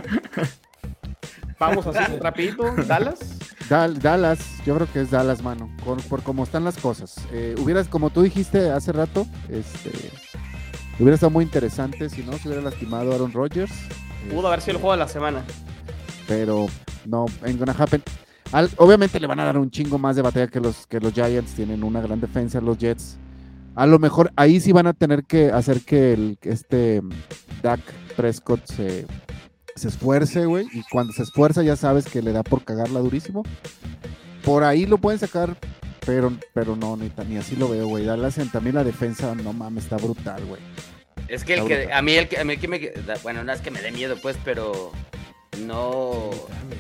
[1.59, 2.65] Vamos así, rapidito.
[2.87, 3.19] Dallas.
[3.71, 5.71] Dal- Dallas, yo creo que es Dallas, mano.
[5.85, 7.15] Por, por cómo están las cosas.
[7.33, 9.91] Eh, hubieras, como tú dijiste hace rato, este.
[10.99, 13.71] Hubiera estado muy interesante si no se hubiera lastimado Aaron Rodgers.
[14.31, 15.43] Pudo haber sido el juego de la semana.
[16.29, 16.67] pero
[17.07, 18.03] no, ain't gonna happen.
[18.53, 21.13] Al- obviamente le van a dar un chingo más de batalla que los, que los
[21.15, 23.17] Giants, tienen una gran defensa los Jets.
[23.77, 27.01] A lo mejor ahí sí van a tener que hacer que el, este
[27.63, 27.81] Dak
[28.17, 29.07] Prescott se,
[29.77, 30.67] se esfuerce, güey.
[30.73, 33.43] Y cuando se esfuerza ya sabes que le da por cagarla durísimo.
[34.45, 35.57] Por ahí lo pueden sacar,
[36.07, 38.05] pero, pero no, ni, ta- ni así lo veo, güey.
[38.05, 40.61] Dallas en- también la defensa, no mames, está brutal, güey.
[41.29, 41.93] Es que el que brutal.
[41.99, 42.93] a mí el que a mí el que me
[43.23, 44.91] bueno, no es que me dé miedo pues, pero
[45.61, 46.31] no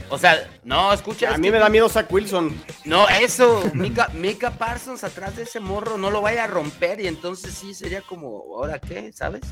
[0.09, 2.57] o sea, no, escucha, A es mí que- me da miedo Zach Wilson.
[2.85, 7.07] No, eso, Mika, Mika Parsons atrás de ese morro no lo vaya a romper y
[7.07, 9.13] entonces sí sería como, ¿ahora qué?
[9.13, 9.43] ¿Sabes?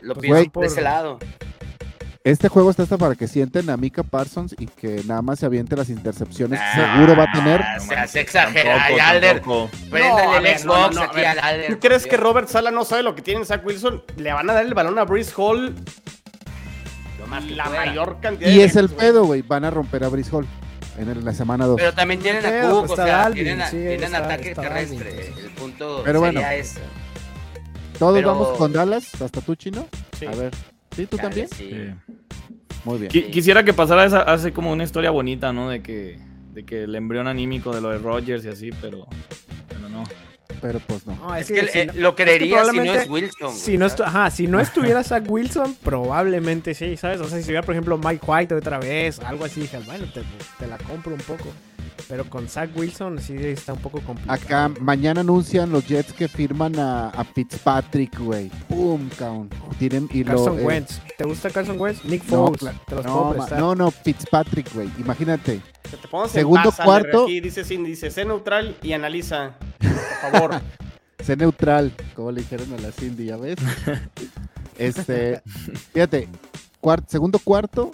[0.00, 1.18] Lo Pues, pienso por ese lado.
[2.24, 5.46] Este juego está hasta para que sienten a Mika Parsons y que nada más se
[5.46, 6.60] aviente las intercepciones.
[6.60, 7.64] que Ah, seguro va a tener.
[7.80, 9.44] se hace exagerar, Alder.
[9.44, 9.68] No,
[10.36, 11.74] el Xbox no, no, a aquí al Alder.
[11.74, 12.16] ¿Tú crees que.
[12.16, 14.04] Robert Sala no sabe lo que tiene Zach Wilson?
[14.16, 15.74] Le van a dar el balón a Brice Hall
[17.18, 17.86] Lo más la pueda.
[17.86, 19.42] mayor cantidad Y de es el pedo, güey.
[19.42, 20.46] Van a romper a Brice Hall
[20.98, 21.76] en la semana 2.
[21.76, 24.50] Pero también tienen a Pero, Cook, pues, o sea, tienen, a- sí, tienen está- ataque
[24.50, 25.10] está terrestre.
[25.32, 25.44] Pues.
[25.44, 26.38] El punto Pero bueno.
[26.40, 26.78] sería ese.
[27.98, 29.88] Todos pero- vamos con Dallas, hasta tú, chino.
[30.16, 30.26] Sí.
[30.26, 30.52] A ver.
[30.94, 31.48] ¿Sí, tú Dale, también?
[31.48, 31.70] sí.
[31.70, 32.14] Sí.
[32.84, 33.10] Muy bien.
[33.12, 35.68] Qui- Quisiera que pasara esa, hace como una historia bonita, ¿no?
[35.70, 36.18] De que,
[36.52, 39.06] de que el embrión anímico de lo de Rogers y así, pero,
[39.68, 40.02] pero no.
[40.60, 41.14] Pero pues no.
[41.16, 43.54] No, Es es que si eh, no- lo creería si no probablemente- es Wilson.
[43.56, 47.20] Si no, estu- ajá, si no estuviera Zach Wilson, probablemente sí, ¿sabes?
[47.20, 50.22] O sea, si estuviera, por ejemplo, Mike White otra vez, algo así, dije, bueno, te,
[50.58, 51.44] te la compro un poco.
[52.08, 54.34] Pero con Zach Wilson sí está un poco complicado.
[54.34, 58.50] Acá mañana anuncian los Jets que firman a, a Fitzpatrick, güey.
[58.68, 59.48] Pum, cabrón.
[59.78, 60.30] Tienen y lo.
[60.34, 61.00] Carson eh, Wentz.
[61.16, 62.04] ¿Te gusta Carson Wentz?
[62.04, 62.60] Nick No, Foles.
[62.60, 63.58] cla- te los no, puedo prestar.
[63.60, 64.90] no, no, Fitzpatrick, güey.
[64.98, 65.60] Imagínate.
[65.82, 67.24] Que te Segundo, Alder, cuarto.
[67.24, 69.52] Aquí dice, dice, sé neutral y analiza,
[69.82, 70.60] por favor.
[71.22, 73.56] Sé neutral, como le dijeron a la Cindy, ¿ya ves?
[74.78, 75.42] Este,
[75.92, 76.28] fíjate,
[76.80, 77.90] cuart- segundo cuarto,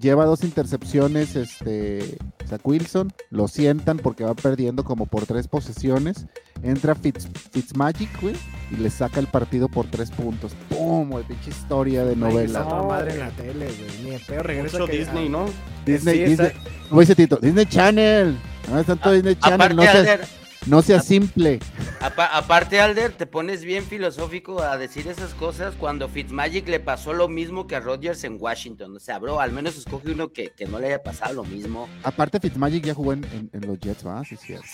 [0.00, 2.16] lleva dos intercepciones, este,
[2.48, 6.26] Zach Wilson, lo sientan porque va perdiendo como por tres posesiones,
[6.62, 8.36] entra Fitz, Fitzmagic, güey,
[8.70, 10.52] y le saca el partido por tres puntos.
[10.70, 11.10] ¡Pum!
[11.10, 12.60] güey, pinche historia de novela.
[12.60, 14.02] No, madre en la tele, güey.
[14.04, 15.46] Ni de peor regresa Mucho que- Disney, ¿no?
[15.84, 18.38] Disney, sí, Disney, Tito, Disney Channel.
[18.70, 20.20] No es tanto Disney Channel, Aparte, no Alder,
[20.66, 21.58] no sea simple.
[22.00, 27.12] apa- aparte, Alder, te pones bien filosófico a decir esas cosas cuando Fitzmagic le pasó
[27.12, 28.96] lo mismo que a Rodgers en Washington.
[28.96, 31.88] O sea, bro, al menos escoge uno que, que no le haya pasado lo mismo.
[32.04, 34.22] Aparte, Fitzmagic ya jugó en, en- en los Jets, ¿va?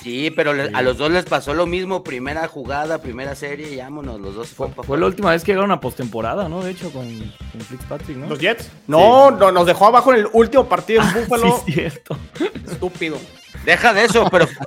[0.01, 2.03] Sí, pero le- a los dos les pasó lo mismo.
[2.05, 4.20] Primera jugada, primera serie, y vámonos.
[4.20, 6.62] Los dos se Fue, fue la última vez que llegaron a postemporada, ¿no?
[6.62, 8.28] De hecho, con, con Fitzpatrick, ¿no?
[8.28, 8.70] ¿Los Jets?
[8.86, 11.62] No, no, nos dejó abajo en el último partido en Buffalo.
[11.66, 12.16] Sí, cierto.
[12.70, 13.16] Estúpido.
[13.64, 14.64] Deja de eso, pero fu-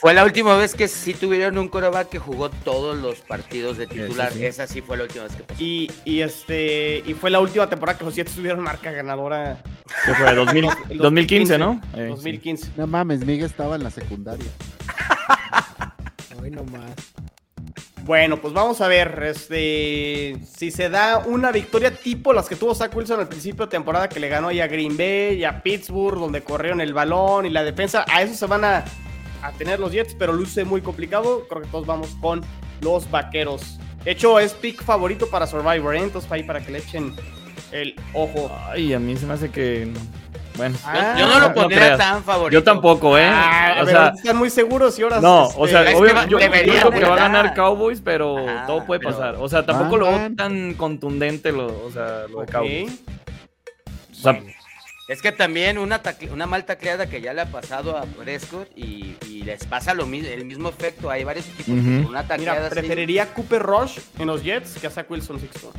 [0.00, 3.86] fue la última vez que sí tuvieron un coreback que jugó todos los partidos de
[3.86, 4.32] titular.
[4.32, 4.44] sí.
[4.44, 5.62] Esa sí fue la última vez que pasó.
[5.62, 9.62] Y, y este y fue la última temporada que los Jets tuvieron marca ganadora.
[10.06, 10.34] ¿Qué fue?
[10.34, 11.80] 2000 El 2015, ¿no?
[11.94, 12.70] Eh, 2015.
[12.76, 14.46] No mames, Miguel estaba en la secundaria.
[16.40, 16.90] Hoy nomás.
[18.10, 22.74] Bueno, pues vamos a ver, este, si se da una victoria tipo las que tuvo
[22.74, 25.62] Zach Wilson al principio de temporada que le ganó ya a Green Bay y a
[25.62, 28.84] Pittsburgh, donde corrieron el balón y la defensa, a eso se van a,
[29.58, 31.46] tener los Jets, pero luce muy complicado.
[31.48, 32.40] Creo que todos vamos con
[32.80, 33.78] los vaqueros.
[34.02, 36.00] De hecho, es pick favorito para Survivor, ¿eh?
[36.02, 37.14] entonces ahí para que le echen
[37.70, 38.50] el ojo.
[38.66, 39.88] Ay, a mí se me hace que.
[40.60, 40.78] Bueno.
[40.84, 42.52] Ah, Yo no lo pondría tan favorito.
[42.60, 43.24] Yo tampoco, ¿eh?
[43.32, 46.26] Ah, o sea, están muy seguros y ahora no, o sea, es que obvio, va-
[46.26, 47.54] yo, digo que va a ganar.
[47.54, 48.36] Cowboys, pero
[48.66, 49.36] todo puede pero- pasar.
[49.38, 52.46] O sea, tampoco lo veo tan contundente lo, o sea, lo de.
[52.46, 53.00] Cowboys.
[54.12, 54.38] O sea,
[55.08, 58.68] Es que también una, tacle- una mal tacleada que ya le ha pasado a Prescott
[58.76, 61.10] y, y les pasa lo mismo, el mismo efecto.
[61.10, 62.02] Hay varios equipos que Ujú.
[62.02, 65.40] con una tacleada Mira, así- preferiría Cooper Rush en los Jets que a Zach Wilson
[65.40, 65.72] Sixto.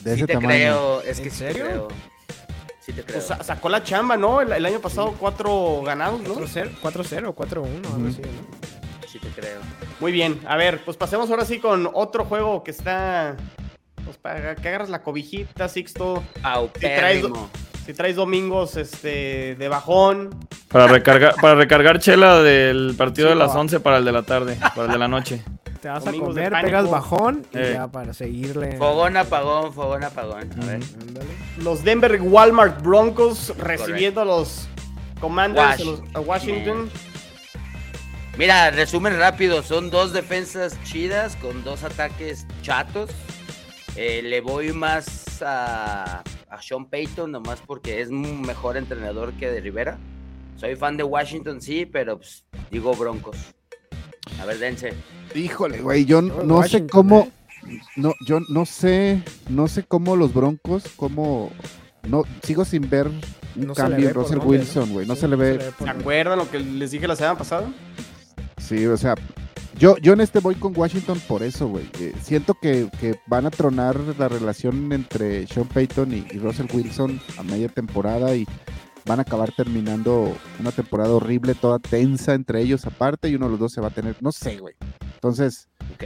[0.00, 0.48] De Sí ese te tamaño.
[0.50, 1.64] creo, es que ¿En sí te serio?
[1.64, 1.88] creo.
[2.88, 3.18] Sí te creo.
[3.18, 4.40] O sea, sacó la chamba, ¿no?
[4.40, 6.36] El, el año pasado cuatro ganados, ¿no?
[6.36, 9.06] 4-0, 4-0, 4-1, algo así, ¿no?
[9.06, 9.60] Sí te creo.
[10.00, 13.36] Muy bien, a ver, pues pasemos ahora sí con otro juego que está.
[14.06, 16.24] Pues para que agarras la cobijita, Sixto.
[16.40, 17.50] Paupérrimo.
[17.84, 20.30] Si traes domingos este, de bajón.
[20.68, 23.60] para recargar, para recargar chela del partido Sí, de las va.
[23.60, 25.42] 11 para el de la tarde, para el de la noche.
[25.80, 27.70] Te vas a Domingos comer, pegas bajón y Eh.
[27.74, 28.76] ya para seguirle.
[28.78, 30.50] Fogón, apagón, fogón, apagón.
[30.60, 30.80] A ver.
[31.00, 31.30] Ándale.
[31.58, 34.68] Los Denver Walmart Broncos recibiendo a los
[35.20, 35.82] Commanders
[36.14, 36.90] a Washington.
[38.36, 43.10] Mira, resumen rápido, son dos defensas chidas con dos ataques chatos.
[43.96, 49.50] Eh, le voy más a, a Sean Payton, nomás porque es un mejor entrenador que
[49.50, 49.98] de Rivera.
[50.56, 53.36] Soy fan de Washington, sí, pero pues, digo Broncos.
[54.40, 54.92] A ver, dense.
[55.34, 57.28] Híjole, güey, yo no sé cómo,
[57.66, 57.78] ¿eh?
[57.96, 61.50] no, yo no sé, no sé cómo los Broncos, cómo,
[62.08, 63.20] no, sigo sin ver un
[63.56, 64.44] No se cambio en Russell ¿no?
[64.44, 67.16] Wilson, güey, no Sí, se le ve, ¿Se por- acuerdan lo que les dije la
[67.16, 67.66] semana pasada?
[68.56, 69.14] sí, o sea,
[69.78, 73.46] yo, yo en este voy con Washington por eso, güey, eh, siento que, que van
[73.46, 78.46] a tronar la relación entre Sean Payton y, y Russell Wilson a media temporada y
[79.08, 83.50] van a acabar terminando una temporada horrible, toda tensa entre ellos aparte y uno de
[83.52, 84.74] los dos se va a tener, no sé, güey,
[85.14, 85.68] entonces...
[85.94, 86.04] ¿ok?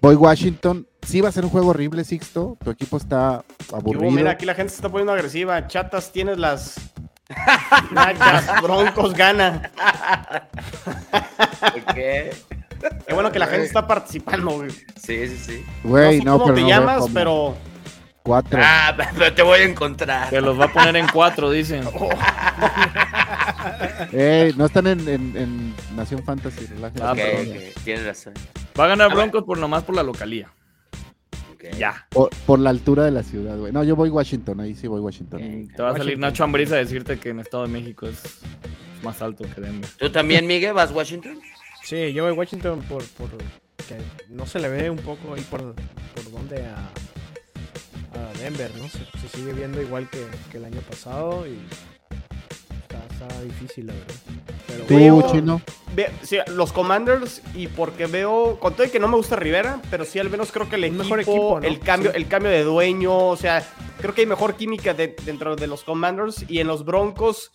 [0.00, 0.86] Voy Washington.
[1.06, 2.56] Sí va a ser un juego horrible, Sixto.
[2.62, 3.76] Tu equipo está ¿Qué hubo?
[3.78, 4.10] aburrido.
[4.10, 5.66] mira, aquí la gente se está poniendo agresiva.
[5.68, 6.74] Chatas, tienes las.
[7.92, 9.70] Nachas, Broncos gana.
[11.62, 11.94] Ok.
[11.94, 14.70] Qué bueno que la gente está participando, güey.
[14.70, 15.64] Sí, sí, sí.
[15.84, 17.14] Güey, sé no, cómo pero te no veo llamas, cómo.
[17.14, 17.54] pero.
[18.22, 18.58] Cuatro.
[18.62, 20.30] Ah, pero te voy a encontrar.
[20.30, 21.84] Que los va a poner en cuatro, dicen.
[24.12, 26.66] Ey, no están en, en- en Nación Fantasy.
[26.66, 27.02] relájense.
[27.04, 27.56] Ah, Ok, perdón.
[27.56, 28.34] ok, Tienes razón.
[28.78, 29.14] Va a ganar.
[29.14, 30.50] Broncos por nomás por la localía.
[31.78, 32.06] Ya.
[32.10, 33.72] Por, por la altura de la ciudad, güey.
[33.72, 34.58] No, yo voy Washington.
[34.60, 35.40] Ahí sí voy Washington.
[35.40, 35.76] Ok.
[35.76, 36.20] Te va a salir Washington.
[36.20, 38.20] Nacho Ambriz a decirte que en Estado de México es
[39.04, 39.88] más alto que Denver.
[39.96, 41.38] ¿Tú también, Miguel, vas a Washington?
[41.84, 43.28] Sí, yo voy a Washington por, por
[43.86, 43.96] que
[44.28, 46.90] no se le ve un poco ahí por, por donde a,
[48.14, 48.88] a Denver, ¿no?
[48.88, 51.58] Se, se sigue viendo igual que, que el año pasado y
[52.82, 54.14] está, está difícil, la verdad.
[54.66, 55.22] Pero Tú, Diego.
[55.30, 55.60] chino.
[55.94, 59.80] Ve- sí, los Commanders y porque veo, con todo y que no me gusta Rivera,
[59.90, 61.66] pero sí al menos creo que el equipo, mejor equipo, ¿no?
[61.66, 62.16] el cambio, Sí.
[62.16, 63.62] el cambio de dueño, o sea,
[64.00, 67.50] creo que hay mejor química de- dentro de los Commanders y en los Broncos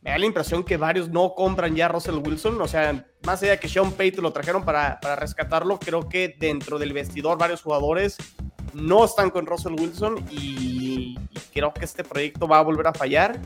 [0.00, 3.42] me da la impresión que varios no compran ya a Russell Wilson, o sea, más
[3.42, 7.38] allá de que Sean Payton lo trajeron para, para rescatarlo, creo que dentro del vestidor
[7.38, 8.16] varios jugadores
[8.74, 12.92] no están con Russell Wilson y, y creo que este proyecto va a volver a
[12.94, 13.40] fallar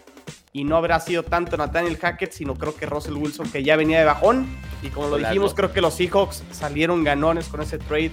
[0.52, 3.98] y no habrá sido tanto Nathaniel Hackett, sino creo que Russell Wilson que ya venía
[3.98, 4.46] de bajón
[4.82, 5.56] y como lo Hola, dijimos, no.
[5.56, 8.12] creo que los Seahawks salieron ganones con ese trade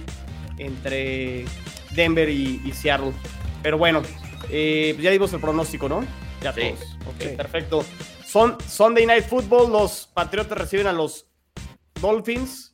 [0.58, 1.44] entre
[1.92, 3.12] Denver y, y Seattle.
[3.62, 4.02] Pero bueno,
[4.50, 6.04] eh, ya dimos el pronóstico, ¿no?
[6.42, 6.60] Ya Sí.
[6.60, 6.84] todos.
[7.08, 7.28] Ok, Sí.
[7.36, 7.84] perfecto.
[8.26, 11.26] Son, Sunday Night Football, los Patriotas reciben a los
[12.00, 12.72] Dolphins.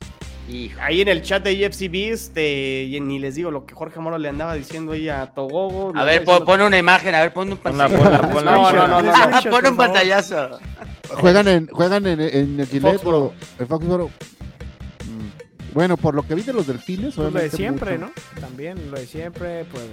[0.49, 0.79] Hijo.
[0.83, 4.19] Ahí en el chat de EFCB, este, y ni les digo lo que Jorge Moro
[4.19, 5.93] le andaba diciendo ahí a Togogo.
[5.97, 8.03] A ver, pon, pon una imagen, a ver, pon un pantallazo.
[8.03, 8.53] ponla, ponla.
[8.53, 9.43] No, no, no, no, no.
[9.51, 10.59] Pon un pantallazo.
[11.15, 13.35] Juegan en, juegan en, en el Foxboro.
[13.69, 14.09] Foxboro.
[14.09, 15.75] Mm.
[15.75, 18.13] Bueno, por lo que vi de los delfines, Pues lo de siempre, mucho.
[18.35, 18.41] ¿no?
[18.41, 19.85] También lo de siempre, pues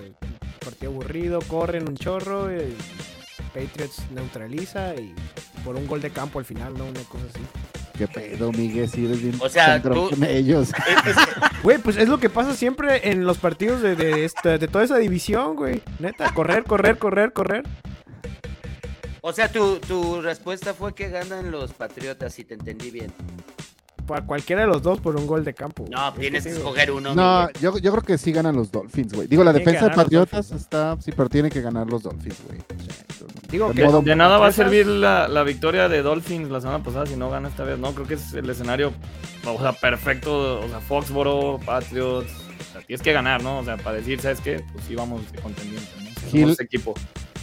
[0.59, 2.75] partido aburrido, corren un chorro, y
[3.53, 5.13] Patriots neutraliza y
[5.63, 6.85] por un gol de campo al final, ¿no?
[6.85, 7.41] Una cosa así.
[7.99, 10.71] Qué pedo, Miguel, si eres bien O sea, tú- con ellos.
[11.63, 14.85] Güey, pues es lo que pasa siempre en los partidos de, de, esta- de toda
[14.85, 15.81] esa división, güey.
[15.99, 17.63] Neta, correr, correr, correr, correr.
[19.19, 23.11] O sea, tu, tu respuesta fue que ganan los Patriotas, si te entendí bien.
[24.09, 25.83] Para cualquiera de los dos por un gol de campo.
[25.83, 25.93] güey.
[25.93, 27.13] No, Es tienes que escoger uno.
[27.13, 29.27] No, yo, yo creo que sí ganan los Dolphins, güey.
[29.27, 30.61] Digo, la defensa de Patriotas Dolphins.
[30.63, 32.59] está, sí, pero tiene que ganar los Dolphins, güey.
[33.51, 36.59] Digo De que modo- De nada va a servir la, la victoria de Dolphins la
[36.61, 37.77] semana pasada si no gana esta vez.
[37.79, 38.91] No, creo que es el escenario,
[39.45, 40.59] o sea, perfecto.
[40.61, 42.31] O sea, Foxboro, Patriots.
[42.31, 43.59] O sea, tienes que ganar, ¿no?
[43.59, 44.63] O sea, para decir, ¿sabes qué?
[44.73, 46.09] Pues sí, vamos de contendiente, ¿no?
[46.15, 46.93] Somos Gil- ese equipo.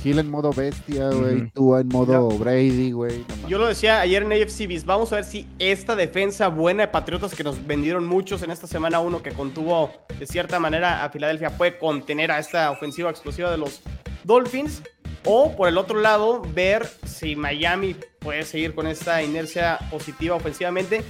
[0.07, 1.36] Hill en modo bestia, güey.
[1.36, 1.50] Ujú.
[1.52, 3.24] Tua en modo Brady, güey.
[3.42, 3.48] no.
[3.48, 7.34] Yo lo decía ayer en AFC vamos a ver si esta defensa buena de Patriotas
[7.34, 11.57] que nos vendieron muchos en esta semana 1 que contuvo de cierta manera a Filadelfia
[11.57, 13.80] puede contener a esta ofensiva explosiva de los
[14.24, 14.82] Dolphins.
[15.28, 21.02] O por el otro lado, ver si Miami puede seguir con esta inercia positiva ofensivamente.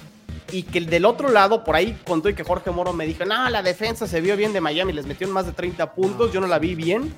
[0.53, 3.27] Y que el del otro lado, por ahí contó y que Jorge Moro me dijo,
[3.27, 6.41] no, la defensa se vio bien de Miami, les metieron más de 30 puntos, yo
[6.41, 7.13] no la vi bien.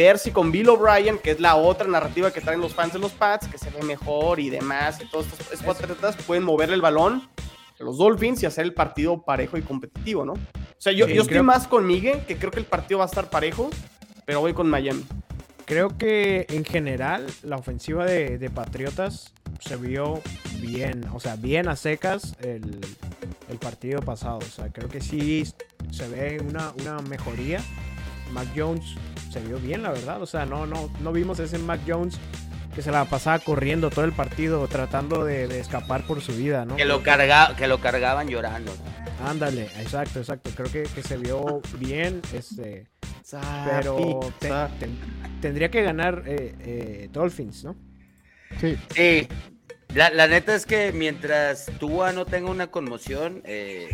[0.00, 2.98] Ver si con Bill O'Brien, que es la otra narrativa que traen los fans de
[2.98, 6.80] los Pats, que se ve mejor y demás, y todos estos escuadrotas pueden mover el
[6.80, 7.28] balón
[7.78, 10.32] a los Dolphins y hacer el partido parejo y competitivo, ¿no?
[10.32, 10.38] O
[10.78, 13.04] sea, yo, Sí, yo estoy creo- más con Miguel, que creo que el partido va
[13.04, 13.68] a estar parejo,
[14.24, 15.04] pero voy con Miami.
[15.66, 20.22] Creo que en general la ofensiva de, de Patriotas se vio
[20.62, 22.80] bien, o sea, bien a secas el,
[23.50, 24.38] el partido pasado.
[24.38, 25.44] O sea, creo que sí
[25.90, 27.60] se ve una, una mejoría.
[28.30, 28.94] Mac Jones
[29.32, 30.20] se vio bien, la verdad.
[30.22, 32.18] O sea, no, no, no vimos ese Mac Jones
[32.74, 36.64] que se la pasaba corriendo todo el partido tratando de, de escapar por su vida,
[36.64, 36.76] ¿no?
[36.76, 38.72] Que lo, carga, que lo cargaban llorando.
[39.26, 40.50] Ándale, exacto, exacto.
[40.54, 42.86] Creo que, que se vio bien, este,
[43.68, 44.98] pero te- ten-
[45.40, 47.74] tendría que ganar eh, eh, Dolphins, ¿no?
[48.60, 49.28] Sí, Sí,
[49.94, 53.88] la, la neta es que mientras Tua no tenga una conmoción, eh,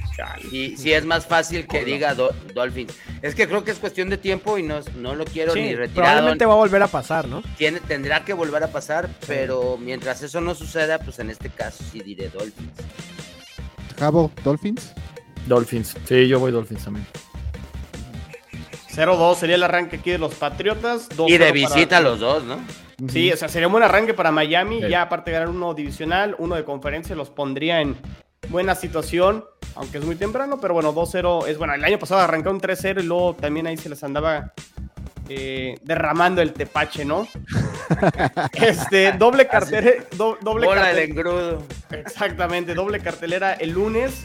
[0.51, 2.92] sí, sí es más fácil que diga Do- Dolphins.
[3.22, 5.74] Es que creo que es cuestión de tiempo y no, no lo quiero Sí, ni
[5.74, 5.94] retirado.
[5.94, 7.42] probablemente va a volver a pasar, ¿no?
[7.57, 11.82] Tiene, tendrá que volver a pasar, pero mientras eso no suceda, pues en este caso
[11.90, 12.72] sí diré Dolphins.
[13.99, 14.92] Jabo, Dolphins.
[15.47, 15.97] Dolphins.
[16.07, 17.07] Sí, yo voy Dolphins también.
[18.94, 21.09] 0-2 sería el arranque aquí de los Patriotas.
[21.11, 22.59] 2-0 Y de para- visita los dos, ¿no?
[23.09, 24.80] Sí, o sea, sería un buen arranque para Miami.
[24.82, 24.88] Sí.
[24.88, 27.97] Ya aparte de ganar uno divisional, uno de conferencia, los pondría en
[28.49, 29.44] buena situación,
[29.74, 31.74] aunque es muy temprano, pero bueno, 2-0 es bueno.
[31.74, 34.53] El año pasado arrancaron 3-0 y luego también ahí se les andaba
[35.28, 37.26] eh, derramando el tepache, ¿no?
[38.53, 40.05] este, doble cartelera.
[40.16, 41.62] do- doble Bola engrudo.
[41.90, 44.24] Exactamente, doble cartelera el lunes.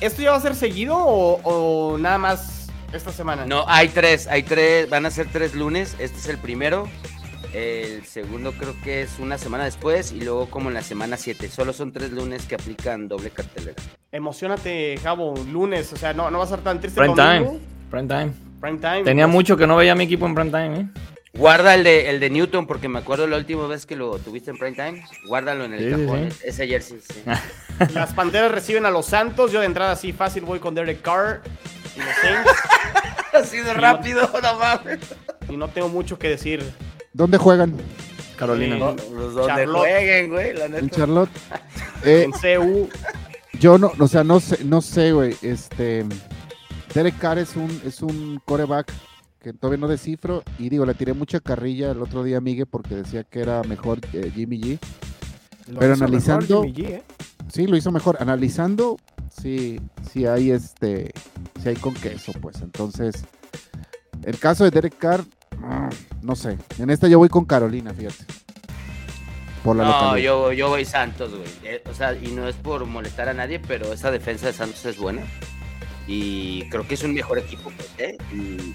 [0.00, 3.44] ¿Esto ya va a ser seguido o, o nada más esta semana?
[3.44, 5.94] No, hay tres, hay tres, van a ser tres lunes.
[5.98, 6.88] Este es el primero.
[7.52, 11.48] El segundo creo que es una semana después y luego como en la semana 7.
[11.48, 13.74] Solo son tres lunes que aplican doble cartelera.
[14.12, 15.92] Emocionate, Javo, lunes.
[15.92, 17.00] O sea, no, no va a ser tan triste.
[17.00, 17.58] Prime time.
[17.90, 18.32] Prime time.
[18.60, 19.02] Prime time.
[19.04, 19.32] Tenía pues.
[19.34, 20.86] mucho que no veía a mi equipo en prime time, ¿eh?
[21.32, 24.50] Guarda el de, el de Newton porque me acuerdo la última vez que lo tuviste
[24.50, 25.04] en prime time.
[25.28, 26.30] Guárdalo en el Sí, cajón.
[26.32, 26.38] sí.
[26.44, 27.22] Ese jersey, sí.
[27.94, 29.50] Las Panteras reciben a los Santos.
[29.52, 31.40] Yo de entrada así fácil voy con Derek Carr
[31.96, 32.50] y los Saints.
[33.32, 34.98] Así de rápido, no mames.
[35.48, 36.64] y no tengo mucho que decir.
[37.12, 37.74] ¿Dónde juegan?
[38.36, 38.76] Carolina.
[38.76, 39.78] Eh, Los donde Charlotte.
[39.78, 40.90] jueguen, güey, la En.
[40.90, 41.30] Charlotte.
[42.02, 42.88] Eh, En CU.
[43.58, 45.36] yo no, o sea, no sé, no sé, güey.
[45.42, 46.06] Este.
[46.94, 48.90] Derek Carr es un, es un coreback
[49.38, 50.42] que todavía no descifro.
[50.58, 53.62] Y digo, le tiré mucha carrilla el otro día a Miguel porque decía que era
[53.64, 54.78] mejor eh, Jimmy G.
[55.68, 57.02] Lo Pero hizo mejor analizando- Jimmy G, ¿eh?
[57.52, 58.16] Sí, lo hizo mejor.
[58.20, 58.96] Analizando,
[59.42, 59.78] sí,
[60.10, 61.12] sí hay este,
[61.62, 62.62] sí hay con queso, pues.
[62.62, 63.24] Entonces,
[64.24, 65.22] el caso de Derek Carr,
[66.22, 66.58] no sé.
[66.78, 68.24] En esta yo voy con Carolina, fíjate.
[69.64, 71.48] Por la No, yo, yo voy Santos, güey.
[71.64, 74.84] Eh, o sea, y no es por molestar a nadie, pero esa defensa de Santos
[74.86, 75.22] es buena.
[76.06, 78.16] Y creo que es un mejor equipo, pues, ¿eh?
[78.32, 78.74] Y,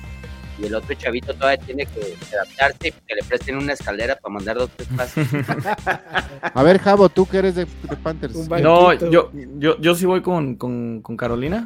[0.62, 4.34] y el otro chavito todavía tiene que adaptarse y que le presten una escalera para
[4.36, 5.28] mandar dos tres pases.
[6.54, 8.36] A ver, Javo, tú que eres de, de Panthers.
[8.48, 11.64] No, yo, yo, yo sí voy con, con- con Carolina.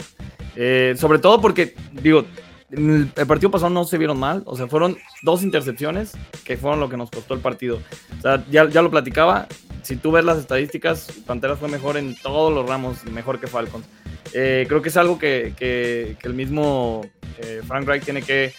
[0.55, 2.26] Eh, sobre todo porque, digo,
[2.72, 4.43] el, el partido pasado no se vieron mal.
[4.45, 6.13] O sea, fueron dos intercepciones
[6.43, 7.80] que fueron lo que nos costó el partido.
[8.17, 9.47] O sea, ya, ya lo platicaba.
[9.84, 13.86] Si tú ves las estadísticas, Panteras fue mejor en todos los ramos, mejor que Falcons.
[14.34, 17.01] Eh, creo que es algo que, que- que el mismo
[17.39, 18.53] eh, Frank Reich tiene que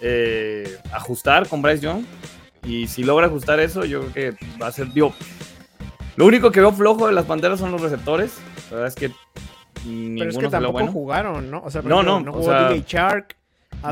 [0.00, 2.04] eh, ajustar con Bryce Young.
[2.64, 4.92] Y si logra ajustar eso, yo creo que va a ser.
[4.92, 5.14] Digo,
[6.16, 8.38] lo único que veo flojo de las panteras son los receptores.
[8.70, 9.10] La verdad es que
[9.84, 10.90] Pero es que tampoco bueno.
[10.92, 11.62] jugaron, ¿no?
[11.64, 13.36] O sea, No, no, no o jugó sea, DJ Shark.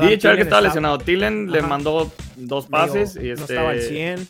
[0.01, 0.97] DJ Chark Thielen estaba está- lesionado.
[0.99, 4.27] Tillen le mandó dos digo, pases y No este, estaba al 100.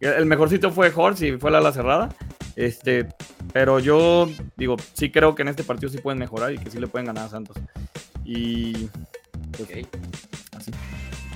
[0.00, 2.08] el mejorcito fue Horst y fue la ala cerrada.
[2.56, 3.06] Este,
[3.52, 6.78] pero yo digo, sí creo que en este partido sí pueden mejorar y que sí
[6.78, 7.56] le pueden ganar a Santos.
[8.24, 8.88] Y
[9.52, 9.86] pues, Ok.
[10.56, 10.70] así.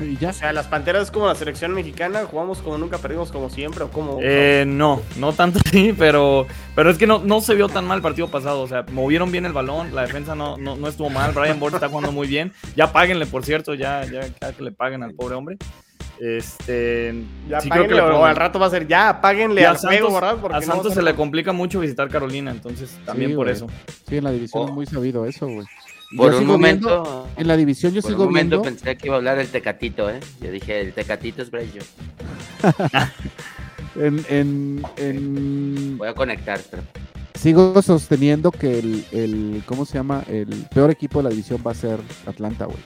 [0.01, 0.31] Y ya.
[0.31, 2.25] O sea, las Panteras es como la selección mexicana.
[2.25, 3.85] Jugamos como nunca, perdimos como siempre.
[3.85, 4.19] O como.
[4.23, 7.99] Eh, no, no tanto así, pero, pero es que no, no se vio tan mal
[7.99, 8.63] el partido pasado.
[8.63, 11.33] O sea, movieron bien el balón, la defensa no, no, no estuvo mal.
[11.33, 12.53] Brian Board está jugando muy bien.
[12.77, 15.59] Ya páguenle, por cierto, ya, ya, ya que le paguen al pobre hombre.
[16.21, 19.71] Este, ya sí creo que o al rato va a ser ya, apáguenle Y a
[19.71, 20.37] al juego, Santos, ¿verdad?
[20.41, 23.67] Porque a Santos a se le complica mucho visitar Carolina, entonces también Sí, por eso.
[24.09, 24.69] Sí, en la división Oh.
[24.69, 25.67] es muy sabido eso, güey.
[26.17, 28.63] Por Yo un viendo- momento, en la división yo por un momento viendo.
[28.63, 30.21] pensé que iba a hablar el Tecatito, ¿eh?
[30.41, 31.85] Yo dije, el Tecatito es Young.
[33.97, 36.83] en, en, en- Voy a conectar, pero
[37.35, 40.25] sigo sosteniendo que el, el, ¿cómo se llama?
[40.29, 42.79] El peor equipo de la división va a ser Atlanta, güey.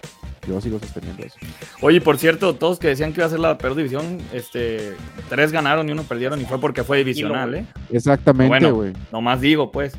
[0.49, 1.37] Yo sigo sosteniendo eso.
[1.83, 4.95] Oye, por cierto, todos que decían que iba a ser la peor división, este,
[5.29, 7.67] tres ganaron y uno perdieron y fue porque fue divisional, ¿eh?
[7.93, 8.75] Exactamente, Bueno.
[8.75, 8.93] güey.
[9.13, 9.93] Nomás digo, pues.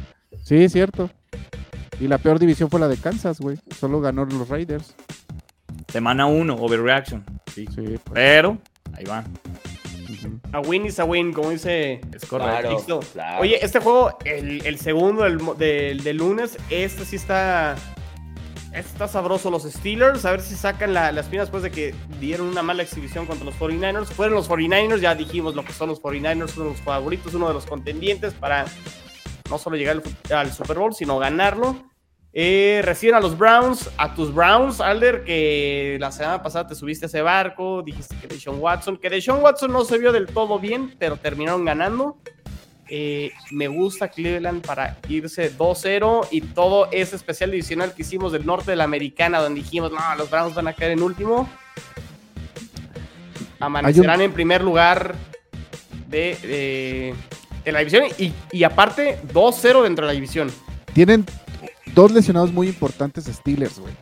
[0.44, 1.10] Sí, es cierto.
[2.00, 3.58] Y la peor división fue la de Kansas, güey.
[3.78, 4.96] Solo ganó los Raiders.
[5.92, 7.24] Semana uno, overreaction.
[7.54, 7.66] Sí.
[7.76, 8.58] Sí, pues, Pero,
[8.94, 9.24] ahí va.
[10.10, 10.40] ujú.
[10.54, 12.54] A win is a win, como dice Es correcto.
[12.62, 12.72] Claro.
[12.72, 13.00] Listo.
[13.14, 13.42] claro.
[13.42, 17.76] Oye, este juego, el, el segundo del, mo- del, del lunes, este sí está.
[18.68, 19.50] este está sabroso.
[19.52, 22.84] Los Steelers, a ver si sacan la, la espina después de que dieron una mala
[22.84, 24.06] exhibición contra los 49ers.
[24.06, 27.48] Fueron los 49ers, ya dijimos lo que son los 49ers, uno de los favoritos, uno
[27.48, 28.66] de los contendientes para
[29.50, 31.84] no solo llegar al, Super Bowl, sino ganarlo.
[32.32, 37.06] Eh, reciben a los Browns, a tus Browns, Alder, que la semana pasada te subiste
[37.06, 40.60] a ese barco, dijiste que Deshaun Watson, que Deshaun Watson no se vio del todo
[40.60, 42.18] bien, pero terminaron ganando.
[42.92, 48.46] Eh, me gusta Cleveland para irse 2-0 y todo ese especial divisional que hicimos del
[48.46, 51.48] norte de la americana, donde dijimos, no, los Browns van a caer en último.
[53.60, 55.16] Amanecerán en primer lugar
[56.08, 57.16] de, de-
[57.70, 60.52] de la división y, y aparte 2-0 dentro de la división.
[60.94, 61.26] Tienen
[61.94, 63.94] dos lesionados muy importantes Steelers, güey.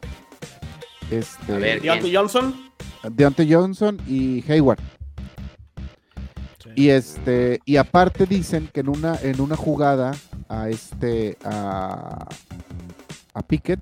[1.12, 1.82] Este, A ver.
[1.82, 2.70] Deontay Johnson,
[3.10, 4.80] Deontay Johnson y Hayward.
[6.76, 10.12] Y este, y aparte dicen que en una, en una jugada
[10.48, 12.28] a este, a,
[13.34, 13.80] a Pickett,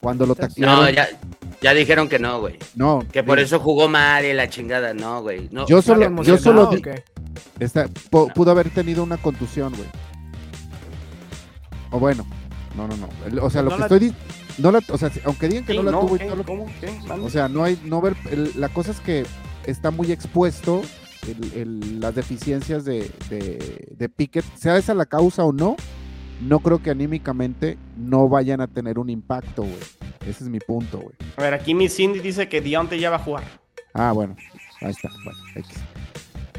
[0.00, 1.08] cuando lo taclearon, No, ya,
[1.60, 2.58] ya dijeron que no, güey.
[2.74, 4.94] no, Que por digo, eso jugó mal y la chingada.
[4.94, 5.48] No, güey.
[5.52, 5.66] No.
[5.66, 6.82] Yo solo- ¿Estás yo solo di-
[8.34, 9.88] pudo haber tenido una contusión, güey.
[11.90, 12.26] O bueno,
[12.76, 13.08] no, no, no.
[13.44, 14.14] O sea, lo No que la- estoy
[14.58, 16.44] no la, o sea, aunque digan que Sí, no la no, tuvo y todo lo-
[16.44, 16.66] ¿Cómo?
[17.22, 19.24] O sea, no hay, no ver, el- la cosa es que
[19.66, 20.82] está muy expuesto
[21.26, 25.76] el- el- las deficiencias de, de, de Pickett, sea esa la causa o no,
[26.40, 29.76] no creo que anímicamente no vayan a tener un impacto, güey.
[30.26, 31.14] Ese es mi punto, güey.
[31.36, 33.44] A ver, aquí mi Cindy dice que Deontay ya va a jugar.
[33.94, 34.36] Ah, bueno,
[34.80, 35.68] ahí está, bueno, X.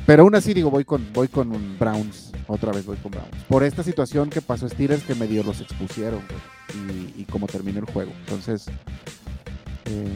[0.06, 3.43] Pero aún así digo, voy con, voy con un Browns, otra vez voy con Browns.
[3.47, 6.22] Por esta situación que pasó Steelers que medio los expusieron,
[6.89, 8.12] y, y cómo terminó el juego.
[8.20, 8.66] Entonces,
[9.86, 10.08] eh,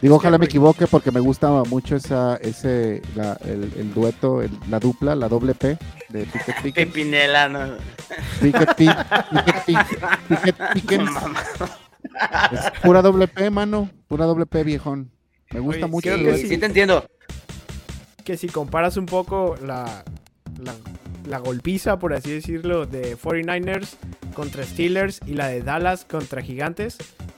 [0.00, 4.50] digo, ojalá me equivoque porque me gusta mucho esa, ese, la- el, el dueto, el-
[4.70, 5.76] la dupla, la doble P
[6.08, 6.86] de Pickett Pickens.
[6.92, 7.60] Pepinela, no.
[8.40, 9.76] Pickett, Pi- Pickett, Pi-
[10.28, 11.10] Pickett Pickens.
[12.52, 15.10] Es pura doble P, mano, pura doble P, viejón.
[15.52, 16.16] Me gusta Oye, mucho.
[16.18, 16.38] dueto.
[16.38, 17.04] Sí, sí te entiendo.
[18.24, 20.04] Que si comparas un poco la,
[20.62, 20.74] la,
[21.28, 23.90] la golpiza, por así decirlo, de 49ers
[24.34, 26.96] contra Steelers y la de Dallas contra Gigantes,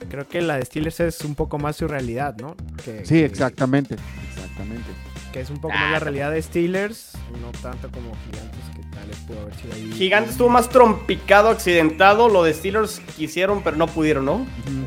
[0.08, 2.56] creo que la de Steelers es un poco más su realidad, ¿no?
[2.84, 3.96] Que, Sí, que- exactamente,
[4.34, 4.86] exactamente.
[5.32, 7.12] Que es un poco Ah, más la realidad de Steelers,
[7.42, 9.92] no tanto como Gigantes, que tal vez pudo haber sido ahí.
[9.92, 12.30] Gigante estuvo más trompicado, accidentado.
[12.30, 14.46] Lo de Steelers quisieron, pero no pudieron, ¿no?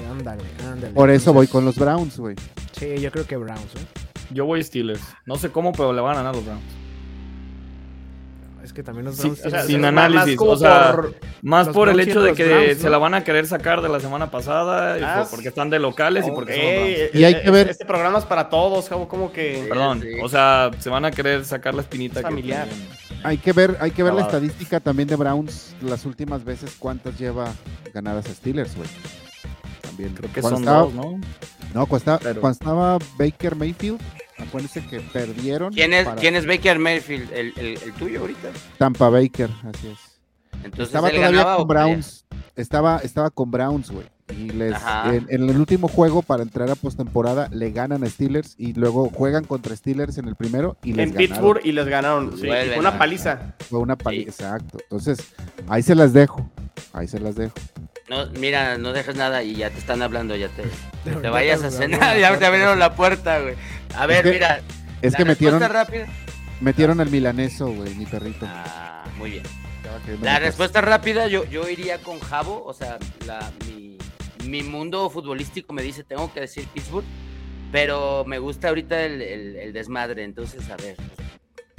[0.10, 0.94] Ándale, ándale.
[0.94, 2.36] Por eso voy con los Browns, güey.
[2.72, 3.99] Sí, yo creo que Browns, ¿eh?
[4.32, 5.02] Yo voy Steelers.
[5.26, 6.62] No sé cómo, pero le van a ganar los Browns.
[8.64, 10.92] Es que también los Sí, Browns o sea, sin más- más análisis, como o sea,
[10.94, 13.90] por- Más por el hecho de que Browns, se la van a querer sacar de
[13.90, 17.16] la semana pasada y Ah, por- porque están de locales y porque son los Browns.
[17.16, 19.66] Y hay que ver- Este programa es para todos, Javo, como que.
[19.70, 20.10] Perdón, Sí.
[20.22, 22.20] o sea, se van a querer sacar la espinita.
[22.20, 22.68] que Familiar.
[22.68, 22.88] tienen.
[23.24, 27.18] Hay que ver, hay que ver la estadística también de Browns las últimas veces cuántas
[27.18, 27.52] lleva
[27.94, 28.88] ganadas a Steelers, güey.
[30.00, 31.20] También Creo que cuando son estaba- dos, ¿no?
[31.74, 34.00] No, cuando estaba, Pero- cuando estaba Baker Mayfield,
[34.38, 37.32] acuérdense que perdieron ¿Quién es, para ¿quién es Baker Mayfield?
[37.34, 38.50] ¿El, el, el tuyo ahorita?
[38.78, 40.00] Tampa Baker, así es.
[40.64, 41.68] Entonces estaba todavía con?
[41.68, 42.26] Browns.
[42.56, 44.06] Estaba, estaba con Browns, güey.
[44.38, 44.76] Y les,
[45.06, 49.10] en, en el último juego para entrar a postemporada le ganan a Steelers y luego
[49.10, 51.18] juegan contra Steelers en el primero y les en ganaron.
[51.36, 52.38] Pittsburgh y les ganaron.
[52.38, 53.56] Sí, fue una paliza.
[53.70, 54.30] Fue una pali- Sí.
[54.30, 54.78] exacto.
[54.84, 55.20] Entonces,
[55.68, 56.48] ahí se las dejo.
[56.94, 57.54] Ahí se las dejo.
[58.10, 60.64] No, mira, no dejes nada y ya te están hablando, ya te,
[61.04, 63.56] te Ya vayas a cenar, ya te abrieron la puerta, güey.
[63.96, 64.62] A ver, que- mira.
[65.02, 66.08] Es que metieron, respuesta rápida.
[66.60, 68.46] metieron al milaneso, güey, mi perrito.
[68.50, 69.44] Ah, muy bien.
[70.22, 73.98] La respuesta rápida, yo, yo iría con Javo, o sea, la, mi,
[74.46, 77.06] mi mundo futbolístico me dice, tengo que decir Pittsburgh,
[77.72, 80.96] pero me gusta ahorita el, el- el desmadre, entonces, a ver,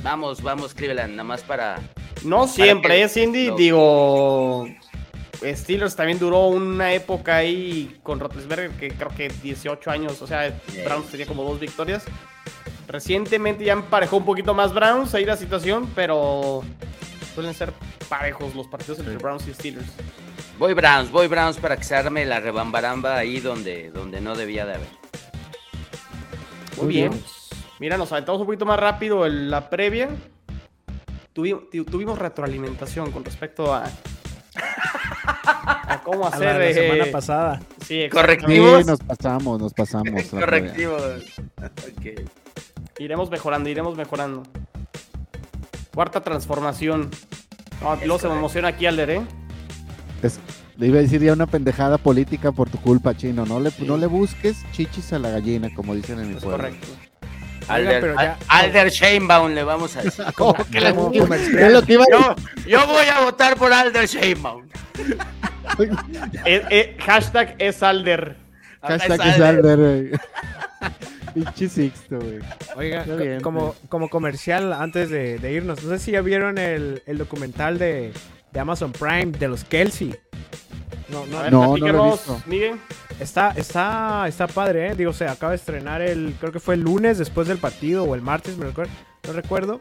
[0.03, 1.79] vamos, vamos, Cleveland, nada más para...
[2.25, 3.49] No siempre, que- ¿eh, Cindy?
[3.49, 3.57] no.
[3.57, 4.67] Digo.
[5.43, 10.55] Steelers también duró una época ahí con Roethlisberger que creo que 18 años, o sea,
[10.85, 12.05] Browns tenía como dos victorias.
[12.87, 16.63] Recientemente ya emparejó un poquito más Browns ahí la situación, pero
[17.35, 17.73] suelen ser
[18.09, 19.87] parejos los partidos entre Browns y Steelers.
[20.59, 24.67] Voy Browns, voy Browns para que se arme la rebambaramba ahí donde, donde no debía
[24.67, 24.89] de haber.
[26.77, 27.11] Muy Muy bien.
[27.13, 27.25] bien.
[27.79, 30.11] Mira, nos aventamos un poquito más rápido en la previa.
[31.35, 33.85] Tuvi- tu- tuvimos retroalimentación con respecto a,
[36.01, 36.47] a cómo A hacer.
[36.47, 37.61] la, la eh, semana pasada.
[37.87, 38.87] Sí, Sí, Correctivos.
[38.87, 40.07] nos pasamos, nos pasamos.
[40.07, 40.41] la previa.
[40.41, 40.97] Correctivo.
[41.63, 42.29] Ok.
[42.99, 44.43] Iremos mejorando, iremos mejorando.
[45.95, 47.11] Cuarta transformación.
[47.83, 49.23] No, luego se me emociona aquí Alder, ¿eh?
[50.23, 50.39] Es-
[50.77, 53.45] le iba a decir ya una pendejada política por tu culpa, chino.
[53.45, 56.59] No le, no le busques chichis a la gallina, como dicen en mi Es pueblo.
[56.59, 56.87] correcto.
[57.69, 60.25] Alder, ya- Al- Alder Sheinbaum le vamos a decir.
[60.37, 61.21] ¿Cómo que le como busques?
[61.23, 61.59] comercial.
[61.65, 62.35] Es lo que iba a Yo,
[62.67, 64.65] yo voy a votar por Alder Sheinbaum.
[66.45, 68.37] Eh, eh, hashtag es Alder.
[68.83, 69.79] Hashtag Es Alder.
[69.79, 70.11] Güey.
[71.35, 72.39] Pinche Sixto, güey.
[72.77, 76.23] Oiga, Está co- bien, como, como comercial antes de, de irnos, no sé si ya
[76.23, 78.13] vieron el, el documental de,
[78.53, 80.15] de Amazon Prime de los Kelsey.
[81.09, 82.43] No, no, ver, No, no lo he platícanos, visto.
[82.47, 82.77] Miguel.
[83.21, 84.95] Está, está, está padre, ¿eh?
[84.97, 88.15] Digo, se acaba de estrenar el, creo que fue el lunes después del partido o
[88.15, 88.91] el martes, me recuerdo,
[89.27, 89.81] no recuerdo.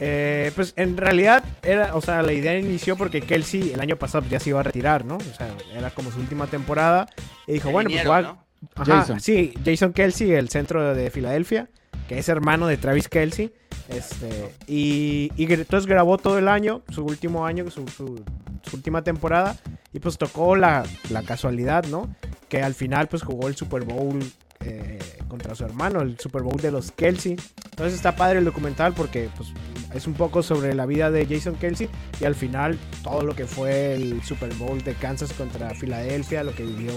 [0.00, 4.24] Eh, pues en realidad era, o sea, la idea inició porque Kelsey el año pasado
[4.28, 5.16] ya se iba a retirar, ¿no?
[5.16, 7.08] O sea, era como su última temporada.
[7.46, 8.44] Y dijo, El bueno, pues voy ¿no?
[8.74, 9.20] Ajá, Jason.
[9.20, 11.68] Sí, Jason Kelsey, el centro de Filadelfia,
[12.08, 13.52] que es hermano de Travis Kelsey.
[13.88, 18.24] Este, y, y entonces grabó todo el año, su último año, su, su-
[18.62, 19.56] su última temporada.
[19.92, 22.14] Y pues tocó la, la casualidad, ¿no?
[22.48, 24.20] Que al final pues jugó el Super Bowl
[24.64, 24.98] eh,
[25.28, 27.36] contra su hermano, el Super Bowl de los Kelsey.
[27.70, 29.50] Entonces está padre el documental porque pues,
[29.94, 31.88] es un poco sobre la vida de Jason Kelsey
[32.20, 36.54] y al final todo lo que fue el Super Bowl de Kansas contra Filadelfia, lo
[36.54, 36.92] que vivió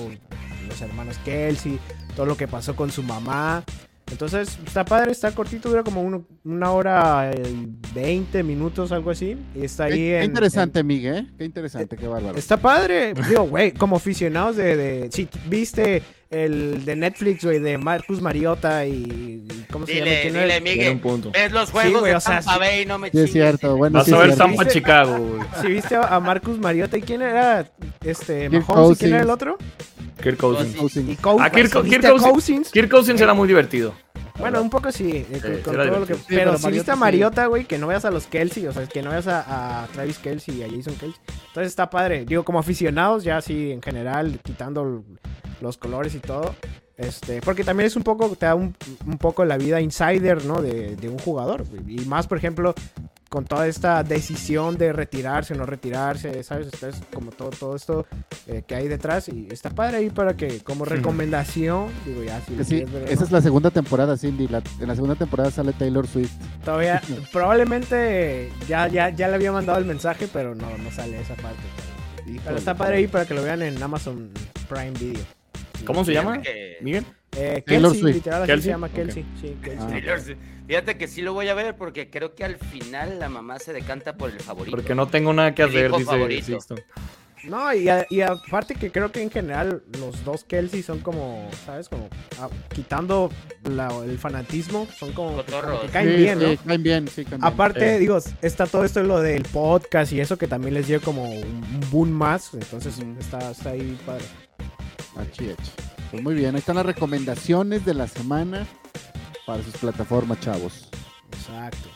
[0.68, 1.80] los hermanos Kelsey,
[2.16, 3.64] todo lo que pasó con su mamá.
[4.12, 9.36] Entonces está padre, está cortito, dura como uno- una hora y 20 minutos, algo así.
[9.56, 11.28] Y está ahí Qué, en- qué interesante, Miguel, ¿eh?
[11.38, 12.38] Qué interesante, qué bárbaro.
[12.38, 15.10] Está padre, digo, güey, como aficionados de, de...
[15.12, 19.48] Si viste el de Netflix, güey, de Marcus Mariota y...
[19.72, 20.06] ¿Cómo se llama?
[20.06, 20.94] Dile, ¿Quién dile, Miguel.
[20.94, 21.32] un punto.
[21.32, 22.60] Ves los juegos güey, de o sea, Tampa sí.
[22.60, 23.76] Bay no me Sí, es cierto.
[23.76, 24.36] Bueno, Vas sí a ver.
[24.38, 25.42] Tampa Chicago, güey.
[25.62, 27.70] Si viste a Marcus Mariota y quién era
[28.04, 29.58] este Mahomes y quién era el otro?
[30.26, 30.76] Kirk Cousins.
[30.76, 31.10] Cousins.
[31.10, 31.46] Y Cousins.
[31.46, 32.32] Ah, Kirk, ¿Sí Kirk viste a Cousins.
[32.34, 32.72] Cousins?
[32.72, 33.94] Kirk Cousins era muy divertido.
[34.40, 36.14] Bueno, un poco sí, eh, con, Sí, con era todo lo que...
[36.14, 36.18] divertido.
[36.18, 38.68] Sí, pero pero si viste a Mariota Mariota, güey, que no veas a los Kelsey,
[38.68, 41.22] o sea, que no veas a, a Travis Kelsey y a Jason Kelsey.
[41.48, 42.26] Entonces está padre.
[42.26, 45.04] Digo, como aficionados, ya así en general, quitando
[45.62, 46.54] los colores y todo.
[46.98, 50.62] Este, porque también es un poco, te da un, un poco la vida insider, ¿no?
[50.62, 51.66] De, de un jugador.
[51.66, 52.02] güey.
[52.02, 52.74] Y más, por ejemplo,
[53.36, 56.70] con toda esta decisión de retirarse o no retirarse, ¿sabes?
[56.72, 58.06] Entonces, como todo, todo esto
[58.48, 59.28] eh, que hay detrás.
[59.28, 63.20] Y está padre ahí para que, como recomendación, digo, ya, si sí, es verdad, esa
[63.20, 63.26] ¿no?
[63.26, 64.48] es la segunda temporada, Cindy.
[64.48, 66.32] La- en la segunda temporada sale Taylor Swift.
[66.64, 67.02] Todavía,
[67.34, 71.60] probablemente ya, ya, ya le había mandado el mensaje, pero no, no sale esa parte.
[72.26, 74.32] Pero, pero está padre ahí para que lo vean en Amazon
[74.70, 75.26] Prime Video.
[75.86, 76.42] ¿Cómo se llama?
[76.82, 77.06] Miguel.
[77.38, 78.16] Eh, Kelsey, Swift.
[78.16, 78.64] literal así ¿Kelsey?
[78.64, 78.90] se llama.
[78.90, 79.26] Kelsey.
[79.42, 80.36] Sí, Kelsey.
[80.36, 80.64] Ah.
[80.68, 83.72] Fíjate que sí lo voy a ver porque creo que al final la mamá se
[83.74, 84.76] decanta por el favorito.
[84.76, 85.92] Porque no tengo nada que hacer,
[86.28, 86.54] dice.
[86.54, 86.76] Sixto.
[87.44, 91.48] No, y, a- y aparte que creo que en general los dos Kelsey son como,
[91.64, 91.90] ¿sabes?
[91.90, 92.10] Como
[92.40, 93.30] ah, quitando
[93.70, 96.50] la- el fanatismo, son como, como que caen Sí, bien, ¿no?
[96.50, 97.54] sí, caen bien, sí, caen bien.
[97.54, 98.00] Aparte, Eh.
[98.00, 101.80] digo, está todo esto lo del podcast y eso que también les dio como un
[101.92, 102.52] boom más.
[102.56, 104.26] Entonces está, está ahí padre.
[105.18, 105.72] Achi, achi.
[106.16, 108.66] Pues muy bien, ahí están las recomendaciones de la semana
[109.46, 110.88] para sus plataformas, chavos.
[111.34, 111.90] Exacto.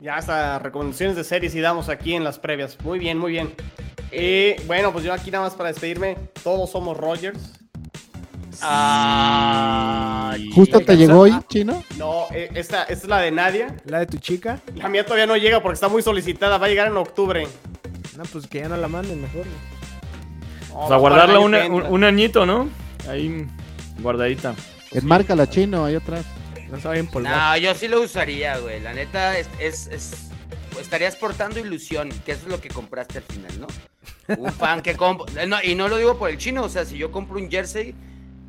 [0.00, 2.78] Ya hasta recomendaciones de series y damos aquí en las previas.
[2.84, 3.52] Muy bien, muy bien.
[4.12, 6.16] Eh, bueno, pues yo aquí nada más para despedirme.
[6.44, 7.54] Todos somos Rogers.
[8.62, 11.82] Ay, Justo te llegó hoy, chino.
[11.98, 13.74] No, eh, esta, esta es la de Nadia.
[13.86, 16.58] La de tu chica, La mía todavía no llega porque está muy solicitada.
[16.58, 17.48] Va a llegar en octubre.
[18.16, 19.46] no, pues que ya no la manden mejor.
[20.68, 22.85] No, O sea, para guardarla una- un añito, ¿no?
[23.08, 23.46] Ahí
[24.00, 24.54] guardadita.
[24.92, 26.24] Enmárcala, chino, ahí atrás.
[26.70, 27.32] No a empolvar.
[27.32, 28.80] No, yo sí lo usaría, güey.
[28.80, 30.30] La neta es, es, es-
[30.80, 33.66] estarías portando ilusión, que eso es lo que compraste al final, ¿no?
[34.36, 35.46] Un fan que compra.
[35.46, 37.94] No, y no lo digo por el chino, o sea, si yo compro un jersey,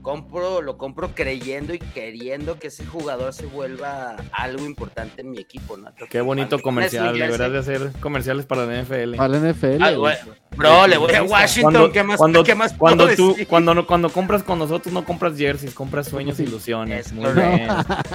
[0.07, 5.39] compro, lo compro creyendo y queriendo que ese jugador se vuelva algo importante en mi
[5.39, 5.89] equipo, ¿no?
[5.89, 9.17] Entonces, Qué bonito comercial, deberás de hacer comerciales para la NFL.
[9.17, 9.83] Para la NFL.
[9.83, 9.91] Ah,
[10.55, 13.47] Bro, le voy a Washington, Cuando, ¿qué más, cuando, qué más cuando puedo tú, decir?
[13.47, 17.07] cuando, no- cuando compras con nosotros no compras jerseys, compras sueños e ilusiones.
[17.07, 17.67] Es Muy bien,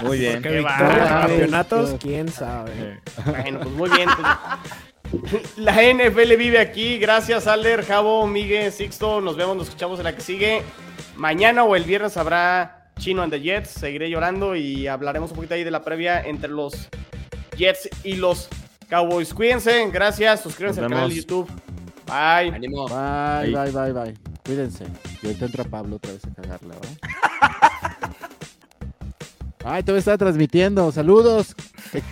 [0.03, 0.43] muy bien.
[0.43, 3.01] Porque Qué campeonatos, quién sabe.
[3.27, 4.09] Bueno, pues muy bien.
[4.17, 4.83] pues.
[5.57, 6.99] La NFL vive aquí.
[6.99, 9.21] Gracias, Alder, Javo, Miguel, Sixto.
[9.21, 10.63] Nos vemos, nos escuchamos en la que sigue.
[11.17, 13.71] Mañana o el viernes habrá Chino and the Jets.
[13.71, 16.89] Seguiré llorando y hablaremos un poquito ahí de la previa entre los
[17.57, 18.49] Jets y los
[18.89, 19.33] Cowboys.
[19.35, 20.41] Cuídense, gracias.
[20.41, 21.17] Suscríbanse al canal de.
[21.17, 21.49] YouTube.
[22.07, 22.55] Bye.
[22.55, 22.87] Ánimo.
[22.89, 24.15] Bye, bye, bye, bye.
[24.45, 24.85] Cuídense.
[25.23, 26.97] Y ahorita entra Pablo otra vez a cagarla, ¿verdad?
[29.65, 30.91] Ay, te voy a estar transmitiendo.
[30.91, 31.55] Saludos.